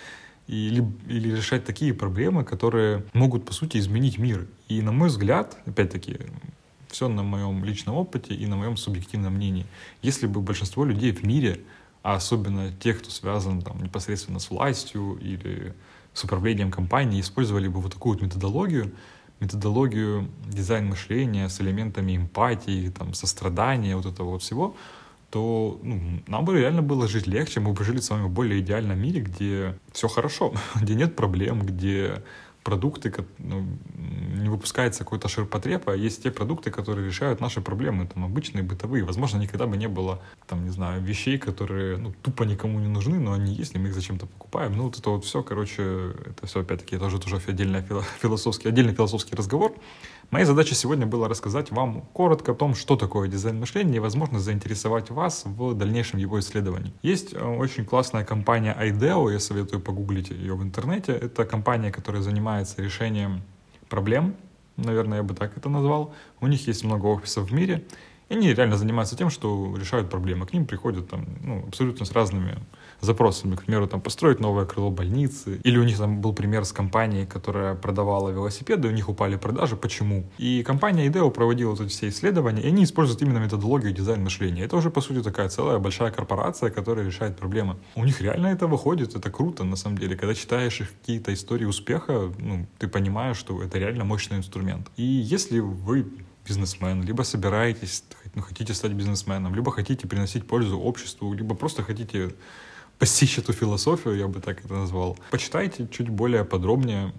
Или, 0.48 0.86
или 1.08 1.36
решать 1.36 1.66
такие 1.66 1.94
проблемы, 1.94 2.44
которые 2.44 3.04
могут, 3.14 3.46
по 3.46 3.54
сути, 3.54 3.78
изменить 3.78 4.18
мир. 4.18 4.48
И, 4.68 4.82
на 4.82 4.92
мой 4.92 5.10
взгляд, 5.10 5.58
опять-таки, 5.66 6.20
все 6.92 7.08
на 7.08 7.24
моем 7.24 7.64
личном 7.64 7.96
опыте 7.96 8.34
и 8.34 8.48
на 8.48 8.56
моем 8.56 8.78
субъективном 8.78 9.34
мнении. 9.34 9.66
Если 10.02 10.28
бы 10.28 10.42
большинство 10.42 10.86
людей 10.86 11.12
в 11.12 11.24
мире, 11.24 11.62
а 12.04 12.16
особенно 12.16 12.72
тех, 12.72 13.00
кто 13.00 13.10
связан 13.10 13.62
там, 13.62 13.82
непосредственно 13.82 14.40
с 14.40 14.50
властью 14.50 15.18
или 15.22 15.74
с 16.14 16.24
управлением 16.24 16.72
компанией, 16.72 17.22
использовали 17.22 17.68
бы 17.68 17.80
вот 17.80 17.94
такую 17.94 18.14
вот 18.14 18.22
методологию, 18.24 18.92
методологию 19.40 20.30
дизайн 20.48 20.88
мышления 20.88 21.50
с 21.50 21.62
элементами 21.62 22.16
эмпатии, 22.16 22.90
там, 22.90 23.14
сострадания, 23.14 23.96
вот 23.96 24.06
этого 24.06 24.32
вот 24.32 24.44
всего, 24.44 24.76
то 25.32 25.80
ну, 25.82 26.22
нам 26.28 26.46
бы 26.46 26.60
реально 26.60 26.82
было 26.82 27.08
жить 27.08 27.26
легче, 27.26 27.62
мы 27.62 27.74
бы 27.74 27.84
жили 27.84 28.00
с 28.00 28.10
вами 28.10 28.26
в 28.26 28.30
более 28.30 28.60
идеальном 28.60 29.00
мире, 29.00 29.22
где 29.22 29.78
все 29.94 30.08
хорошо, 30.08 30.54
где 30.76 30.96
нет 30.96 31.16
проблем, 31.16 31.62
где 31.66 32.24
продукты, 32.64 33.14
ну, 33.40 33.66
не 34.42 34.50
выпускается 34.50 35.04
какой-то 35.04 35.28
ширпотреб, 35.28 35.90
а 35.90 35.96
есть 35.96 36.24
те 36.24 36.32
продукты, 36.32 36.72
которые 36.72 37.08
решают 37.08 37.42
наши 37.42 37.62
проблемы, 37.62 38.08
там, 38.08 38.26
обычные, 38.26 38.64
бытовые. 38.64 39.04
Возможно, 39.04 39.38
никогда 39.38 39.66
бы 39.68 39.78
не 39.78 39.88
было, 39.88 40.20
там, 40.48 40.64
не 40.64 40.70
знаю, 40.70 41.02
вещей, 41.02 41.38
которые, 41.38 41.98
ну, 41.98 42.14
тупо 42.22 42.44
никому 42.44 42.80
не 42.80 42.88
нужны, 42.88 43.20
но 43.20 43.34
они 43.34 43.54
есть, 43.54 43.76
и 43.76 43.80
мы 43.80 43.90
их 43.90 43.96
зачем-то 43.96 44.26
покупаем. 44.26 44.76
Ну, 44.78 44.84
вот 44.84 45.00
это 45.00 45.10
вот 45.10 45.26
все, 45.26 45.42
короче, 45.44 46.14
это 46.26 46.46
все, 46.46 46.62
опять-таки, 46.62 46.98
тоже 46.98 47.20
тоже 47.20 47.42
отдельный 47.48 47.84
философский, 48.22 48.70
отдельный 48.70 48.94
философский 48.94 49.36
разговор. 49.36 49.74
Моя 50.32 50.46
задача 50.46 50.76
сегодня 50.76 51.06
была 51.06 51.28
рассказать 51.28 51.72
вам 51.72 52.04
коротко 52.14 52.54
о 52.54 52.56
том, 52.56 52.74
что 52.74 52.96
такое 52.96 53.28
дизайн 53.28 53.60
мышления 53.60 53.98
и, 53.98 54.00
возможно, 54.00 54.40
заинтересовать 54.40 55.10
вас 55.10 55.44
в 55.44 55.74
дальнейшем 55.74 56.20
его 56.20 56.40
исследовании. 56.40 56.94
Есть 57.02 57.34
э, 57.34 57.38
очень 57.38 57.84
классная 57.84 58.24
компания 58.24 58.74
IDEO, 58.80 59.30
я 59.30 59.42
советую 59.42 59.82
погуглить 59.82 60.30
ее 60.30 60.56
в 60.56 60.64
интернете. 60.64 61.12
Это 61.12 61.44
компания, 61.44 61.92
которая 61.92 62.22
занимается 62.22 62.82
решением 62.82 63.42
проблем, 63.90 64.36
наверное, 64.78 65.18
я 65.18 65.24
бы 65.24 65.34
так 65.34 65.58
это 65.58 65.68
назвал. 65.68 66.14
У 66.40 66.48
них 66.48 66.66
есть 66.66 66.86
много 66.86 67.08
офисов 67.08 67.50
в 67.50 67.54
мире, 67.54 67.84
и 68.32 68.34
они 68.34 68.54
реально 68.54 68.78
занимаются 68.78 69.18
тем, 69.18 69.30
что 69.30 69.76
решают 69.78 70.10
проблемы. 70.10 70.46
К 70.46 70.54
ним 70.54 70.66
приходят 70.66 71.10
там, 71.10 71.26
ну, 71.44 71.66
абсолютно 71.68 72.06
с 72.06 72.14
разными 72.14 72.58
запросами. 73.02 73.56
К 73.56 73.64
примеру, 73.64 73.88
там, 73.88 74.00
построить 74.00 74.40
новое 74.40 74.66
крыло 74.66 74.90
больницы. 74.90 75.60
Или 75.64 75.78
у 75.78 75.84
них 75.84 75.98
там 75.98 76.22
был 76.22 76.34
пример 76.34 76.64
с 76.64 76.72
компанией, 76.72 77.26
которая 77.26 77.76
продавала 77.76 78.30
велосипеды, 78.30 78.88
у 78.88 78.92
них 78.92 79.10
упали 79.10 79.36
продажи. 79.36 79.76
Почему? 79.76 80.24
И 80.38 80.64
компания 80.64 81.08
IDEO 81.08 81.30
проводила 81.30 81.74
эти 81.74 81.88
все 81.88 82.08
исследования, 82.08 82.62
и 82.62 82.68
они 82.68 82.86
используют 82.86 83.22
именно 83.22 83.40
методологию 83.40 83.92
дизайн 83.92 84.24
мышления. 84.24 84.64
Это 84.64 84.78
уже, 84.78 84.90
по 84.90 85.02
сути, 85.02 85.22
такая 85.22 85.50
целая 85.50 85.80
большая 85.80 86.12
корпорация, 86.12 86.70
которая 86.70 87.06
решает 87.06 87.36
проблемы. 87.36 87.76
У 87.96 88.06
них 88.06 88.22
реально 88.22 88.48
это 88.48 88.68
выходит, 88.68 89.14
это 89.14 89.30
круто, 89.30 89.66
на 89.66 89.76
самом 89.76 89.98
деле. 89.98 90.16
Когда 90.16 90.34
читаешь 90.34 90.80
их 90.80 90.94
какие-то 91.02 91.34
истории 91.34 91.66
успеха, 91.66 92.32
ну, 92.40 92.66
ты 92.80 92.88
понимаешь, 92.88 93.36
что 93.36 93.62
это 93.62 93.78
реально 93.78 94.06
мощный 94.06 94.38
инструмент. 94.38 94.90
И 94.96 95.04
если 95.04 95.60
вы 95.60 96.06
бизнесмен, 96.52 97.04
либо 97.04 97.24
собираетесь, 97.24 98.04
ну, 98.36 98.42
хотите 98.42 98.74
стать 98.74 98.92
бизнесменом, 98.92 99.56
либо 99.56 99.72
хотите 99.72 100.08
приносить 100.08 100.46
пользу 100.48 100.80
обществу, 100.80 101.34
либо 101.34 101.56
просто 101.56 101.84
хотите 101.84 102.30
постичь 103.00 103.40
эту 103.40 103.54
философию, 103.54 104.18
я 104.18 104.28
бы 104.28 104.42
так 104.42 104.66
это 104.66 104.74
назвал. 104.74 105.18
Почитайте 105.32 105.88
чуть 105.88 106.10
более 106.10 106.44
подробнее, 106.44 107.14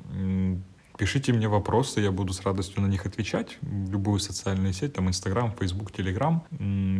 пишите 1.02 1.32
мне 1.32 1.48
вопросы, 1.48 2.00
я 2.00 2.12
буду 2.12 2.32
с 2.32 2.42
радостью 2.42 2.80
на 2.80 2.86
них 2.86 3.06
отвечать. 3.06 3.58
Любую 3.62 4.20
социальную 4.20 4.72
сеть, 4.72 4.92
там 4.92 5.08
Инстаграм, 5.08 5.52
Фейсбук, 5.58 5.90
Телеграм. 5.90 6.44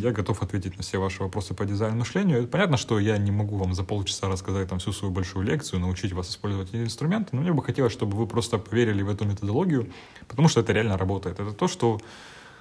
Я 0.01 0.11
готов 0.11 0.43
ответить 0.43 0.77
на 0.77 0.83
все 0.83 0.99
ваши 0.99 1.23
вопросы 1.23 1.55
по 1.55 1.65
дизайну 1.65 1.99
мышлению. 1.99 2.49
Понятно, 2.49 2.77
что 2.77 2.99
я 2.99 3.17
не 3.17 3.31
могу 3.31 3.59
вам 3.59 3.75
за 3.75 3.85
полчаса 3.85 4.29
рассказать 4.29 4.69
там 4.69 4.81
всю 4.81 4.91
свою 4.91 5.15
большую 5.15 5.47
лекцию, 5.47 5.79
научить 5.79 6.13
вас 6.13 6.31
использовать 6.31 6.71
эти 6.71 6.83
инструменты, 6.83 7.37
но 7.37 7.43
мне 7.43 7.53
бы 7.53 7.63
хотелось, 7.63 7.93
чтобы 7.93 8.17
вы 8.17 8.27
просто 8.27 8.59
поверили 8.59 9.03
в 9.03 9.09
эту 9.09 9.25
методологию, 9.25 9.89
потому 10.27 10.49
что 10.49 10.63
это 10.63 10.73
реально 10.73 10.99
работает. 10.99 11.39
Это 11.39 11.53
то, 11.53 11.69
что 11.69 12.01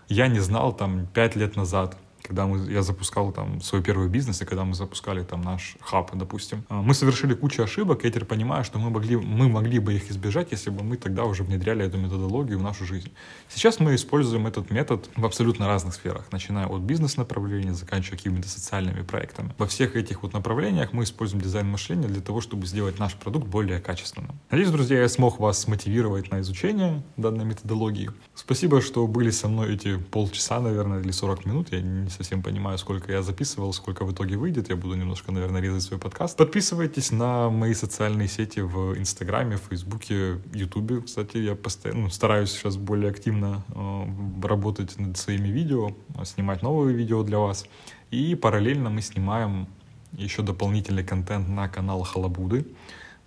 я 0.10 0.28
не 0.28 0.42
знал 0.42 0.74
там 0.74 1.08
пять 1.08 1.36
лет 1.36 1.56
назад 1.56 1.98
когда 2.24 2.46
мы, 2.46 2.72
я 2.72 2.82
запускал 2.82 3.32
там 3.32 3.62
свой 3.62 3.82
первый 3.82 4.08
бизнес, 4.08 4.42
и 4.42 4.46
когда 4.46 4.64
мы 4.64 4.74
запускали 4.74 5.24
там 5.24 5.42
наш 5.42 5.76
хаб, 5.82 6.12
допустим, 6.14 6.64
а, 6.70 6.82
мы 6.82 6.94
совершили 6.94 7.34
кучу 7.34 7.64
ошибок, 7.64 8.04
я 8.04 8.10
теперь 8.10 8.26
понимаю, 8.26 8.64
что 8.64 8.80
мы 8.80 8.90
могли, 8.90 9.16
мы 9.18 9.50
могли 9.50 9.80
бы 9.80 9.94
их 9.94 10.12
избежать, 10.12 10.52
если 10.52 10.70
бы 10.70 10.84
мы 10.84 10.98
тогда 10.98 11.24
уже 11.24 11.44
внедряли 11.44 11.86
эту 11.86 11.98
методологию 11.98 12.60
в 12.60 12.64
нашу 12.64 12.86
жизнь. 12.86 13.12
Сейчас 13.50 13.80
мы 13.80 13.96
используем 13.96 14.48
этот 14.48 14.72
метод 14.72 15.10
в 15.16 15.26
абсолютно 15.26 15.68
разных 15.68 15.94
сферах, 15.94 16.32
начиная 16.32 16.68
от 16.68 16.82
бизнес-направления, 16.82 17.74
заканчивая 17.74 18.18
какими-то 18.18 18.48
социальными 18.48 19.02
проектами. 19.02 19.54
Во 19.58 19.68
всех 19.68 19.96
этих 19.96 20.24
вот 20.24 20.34
направлениях 20.34 20.94
мы 20.94 21.04
используем 21.04 21.42
дизайн 21.42 21.68
мышления 21.68 22.08
для 22.08 22.22
того, 22.22 22.42
чтобы 22.42 22.66
сделать 22.66 23.00
наш 23.00 23.16
продукт 23.16 23.48
более 23.48 23.80
качественным. 23.80 24.40
Надеюсь, 24.50 24.72
друзья, 24.72 25.00
я 25.02 25.10
смог 25.10 25.40
вас 25.40 25.68
мотивировать 25.68 26.32
на 26.32 26.42
изучение 26.42 27.02
данной 27.18 27.46
методологии. 27.46 28.10
Спасибо, 28.36 28.82
что 28.82 29.08
были 29.08 29.32
со 29.32 29.48
мной 29.48 29.76
эти 29.76 29.98
полчаса, 29.98 30.60
наверное, 30.60 31.02
или 31.02 31.12
40 31.12 31.46
минут. 31.46 31.72
Я 31.72 31.82
не 31.82 32.10
совсем 32.12 32.44
понимаю, 32.44 32.78
сколько 32.78 33.12
я 33.12 33.24
записывал, 33.24 33.74
сколько 33.74 34.06
в 34.06 34.14
итоге 34.14 34.38
выйдет. 34.38 34.70
Я 34.70 34.76
буду 34.76 34.96
немножко, 34.96 35.32
наверное, 35.32 35.62
резать 35.62 35.84
свой 35.84 36.00
подкаст. 36.00 36.38
Подписывайтесь 36.38 37.12
на 37.12 37.50
мои 37.50 37.74
социальные 37.74 38.28
сети 38.28 38.60
в 38.60 38.98
Инстаграме, 38.98 39.58
Фейсбуке, 39.58 40.40
Ютубе. 40.54 41.02
Кстати, 41.02 41.38
я 41.38 41.56
постоянно 41.56 42.02
ну, 42.02 42.10
стараюсь 42.10 42.52
сейчас 42.52 42.78
более 42.78 43.10
активно 43.10 43.64
э, 43.74 44.48
работать 44.48 45.00
над 45.00 45.18
своими 45.18 45.48
видео, 45.48 45.92
снимать 46.24 46.62
новые 46.62 46.96
видео 46.96 47.24
для 47.24 47.40
вас. 47.40 47.66
И 48.12 48.36
параллельно 48.36 48.90
мы 48.90 49.02
снимаем 49.02 49.68
еще 50.12 50.42
дополнительный 50.42 51.04
контент 51.04 51.48
на 51.48 51.70
канал 51.70 52.04
Халабуды. 52.04 52.66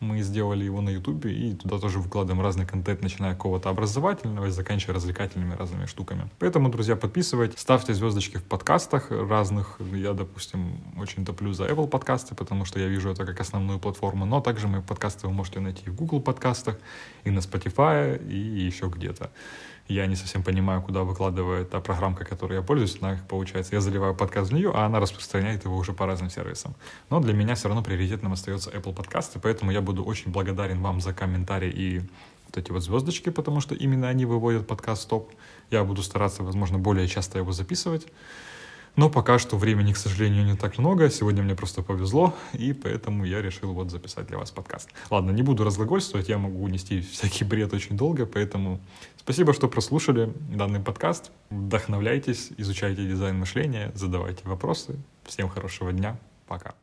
Мы 0.04 0.20
сделали 0.20 0.64
его 0.64 0.82
на 0.82 0.90
Ютубе 0.90 1.32
и 1.32 1.54
туда 1.54 1.78
тоже 1.78 1.98
выкладываем 1.98 2.42
разный 2.42 2.66
контент, 2.66 3.02
начиная 3.02 3.32
какого-то 3.32 3.70
образовательного 3.70 4.46
и 4.46 4.50
заканчивая 4.50 4.94
развлекательными 4.94 5.54
разными 5.54 5.86
штуками. 5.86 6.28
Поэтому, 6.38 6.68
друзья, 6.68 6.94
подписывайтесь, 6.94 7.58
ставьте 7.58 7.94
звездочки 7.94 8.36
в 8.36 8.44
подкастах 8.44 9.10
разных. 9.10 9.80
Я, 9.92 10.12
допустим, 10.12 10.78
очень 10.98 11.24
топлю 11.24 11.54
за 11.54 11.64
Apple 11.64 11.88
подкасты, 11.88 12.34
потому 12.34 12.66
что 12.66 12.78
я 12.78 12.86
вижу 12.86 13.10
это 13.10 13.24
как 13.24 13.40
основную 13.40 13.78
платформу, 13.78 14.26
но 14.26 14.40
также 14.40 14.68
мои 14.68 14.82
подкасты 14.82 15.26
вы 15.26 15.32
можете 15.32 15.60
найти 15.60 15.84
и 15.86 15.90
в 15.90 15.94
Google 15.94 16.20
подкастах, 16.20 16.76
и 17.24 17.30
на 17.30 17.38
Spotify, 17.38 18.22
и 18.28 18.36
еще 18.36 18.88
где-то 18.88 19.30
я 19.88 20.06
не 20.06 20.16
совсем 20.16 20.42
понимаю, 20.42 20.80
куда 20.82 21.02
выкладывает 21.02 21.70
та 21.70 21.80
программка, 21.80 22.24
которой 22.24 22.54
я 22.54 22.62
пользуюсь, 22.62 22.96
она, 23.00 23.20
получается, 23.28 23.74
я 23.74 23.80
заливаю 23.80 24.14
подкаст 24.14 24.50
в 24.50 24.54
нее, 24.54 24.72
а 24.74 24.86
она 24.86 24.98
распространяет 24.98 25.64
его 25.64 25.76
уже 25.76 25.92
по 25.92 26.06
разным 26.06 26.30
сервисам. 26.30 26.74
Но 27.10 27.20
для 27.20 27.34
меня 27.34 27.54
все 27.54 27.68
равно 27.68 27.82
приоритетным 27.82 28.32
остается 28.32 28.70
Apple 28.70 28.94
подкасты, 28.94 29.38
поэтому 29.40 29.72
я 29.72 29.82
буду 29.82 30.02
очень 30.02 30.32
благодарен 30.32 30.80
вам 30.80 31.00
за 31.00 31.12
комментарии 31.12 31.70
и 31.70 31.98
вот 32.46 32.56
эти 32.56 32.70
вот 32.70 32.82
звездочки, 32.82 33.28
потому 33.28 33.60
что 33.60 33.74
именно 33.74 34.08
они 34.08 34.24
выводят 34.24 34.66
подкаст 34.66 35.08
топ. 35.08 35.32
Я 35.70 35.84
буду 35.84 36.02
стараться, 36.02 36.42
возможно, 36.42 36.78
более 36.78 37.06
часто 37.06 37.38
его 37.38 37.52
записывать. 37.52 38.06
Но 38.96 39.10
пока 39.10 39.38
что 39.38 39.56
времени, 39.56 39.92
к 39.92 39.96
сожалению, 39.96 40.44
не 40.44 40.56
так 40.56 40.78
много. 40.78 41.10
Сегодня 41.10 41.42
мне 41.42 41.54
просто 41.54 41.82
повезло, 41.82 42.34
и 42.52 42.72
поэтому 42.72 43.24
я 43.24 43.42
решил 43.42 43.72
вот 43.72 43.90
записать 43.90 44.26
для 44.28 44.38
вас 44.38 44.50
подкаст. 44.50 44.88
Ладно, 45.10 45.32
не 45.32 45.42
буду 45.42 45.64
разглагольствовать, 45.64 46.28
я 46.28 46.38
могу 46.38 46.68
нести 46.68 47.00
всякий 47.00 47.44
бред 47.44 47.72
очень 47.72 47.96
долго, 47.96 48.24
поэтому 48.24 48.80
спасибо, 49.16 49.52
что 49.52 49.68
прослушали 49.68 50.32
данный 50.48 50.80
подкаст. 50.80 51.32
Вдохновляйтесь, 51.50 52.50
изучайте 52.56 53.06
дизайн 53.06 53.38
мышления, 53.38 53.90
задавайте 53.94 54.42
вопросы. 54.44 54.96
Всем 55.24 55.48
хорошего 55.48 55.92
дня. 55.92 56.16
Пока. 56.46 56.74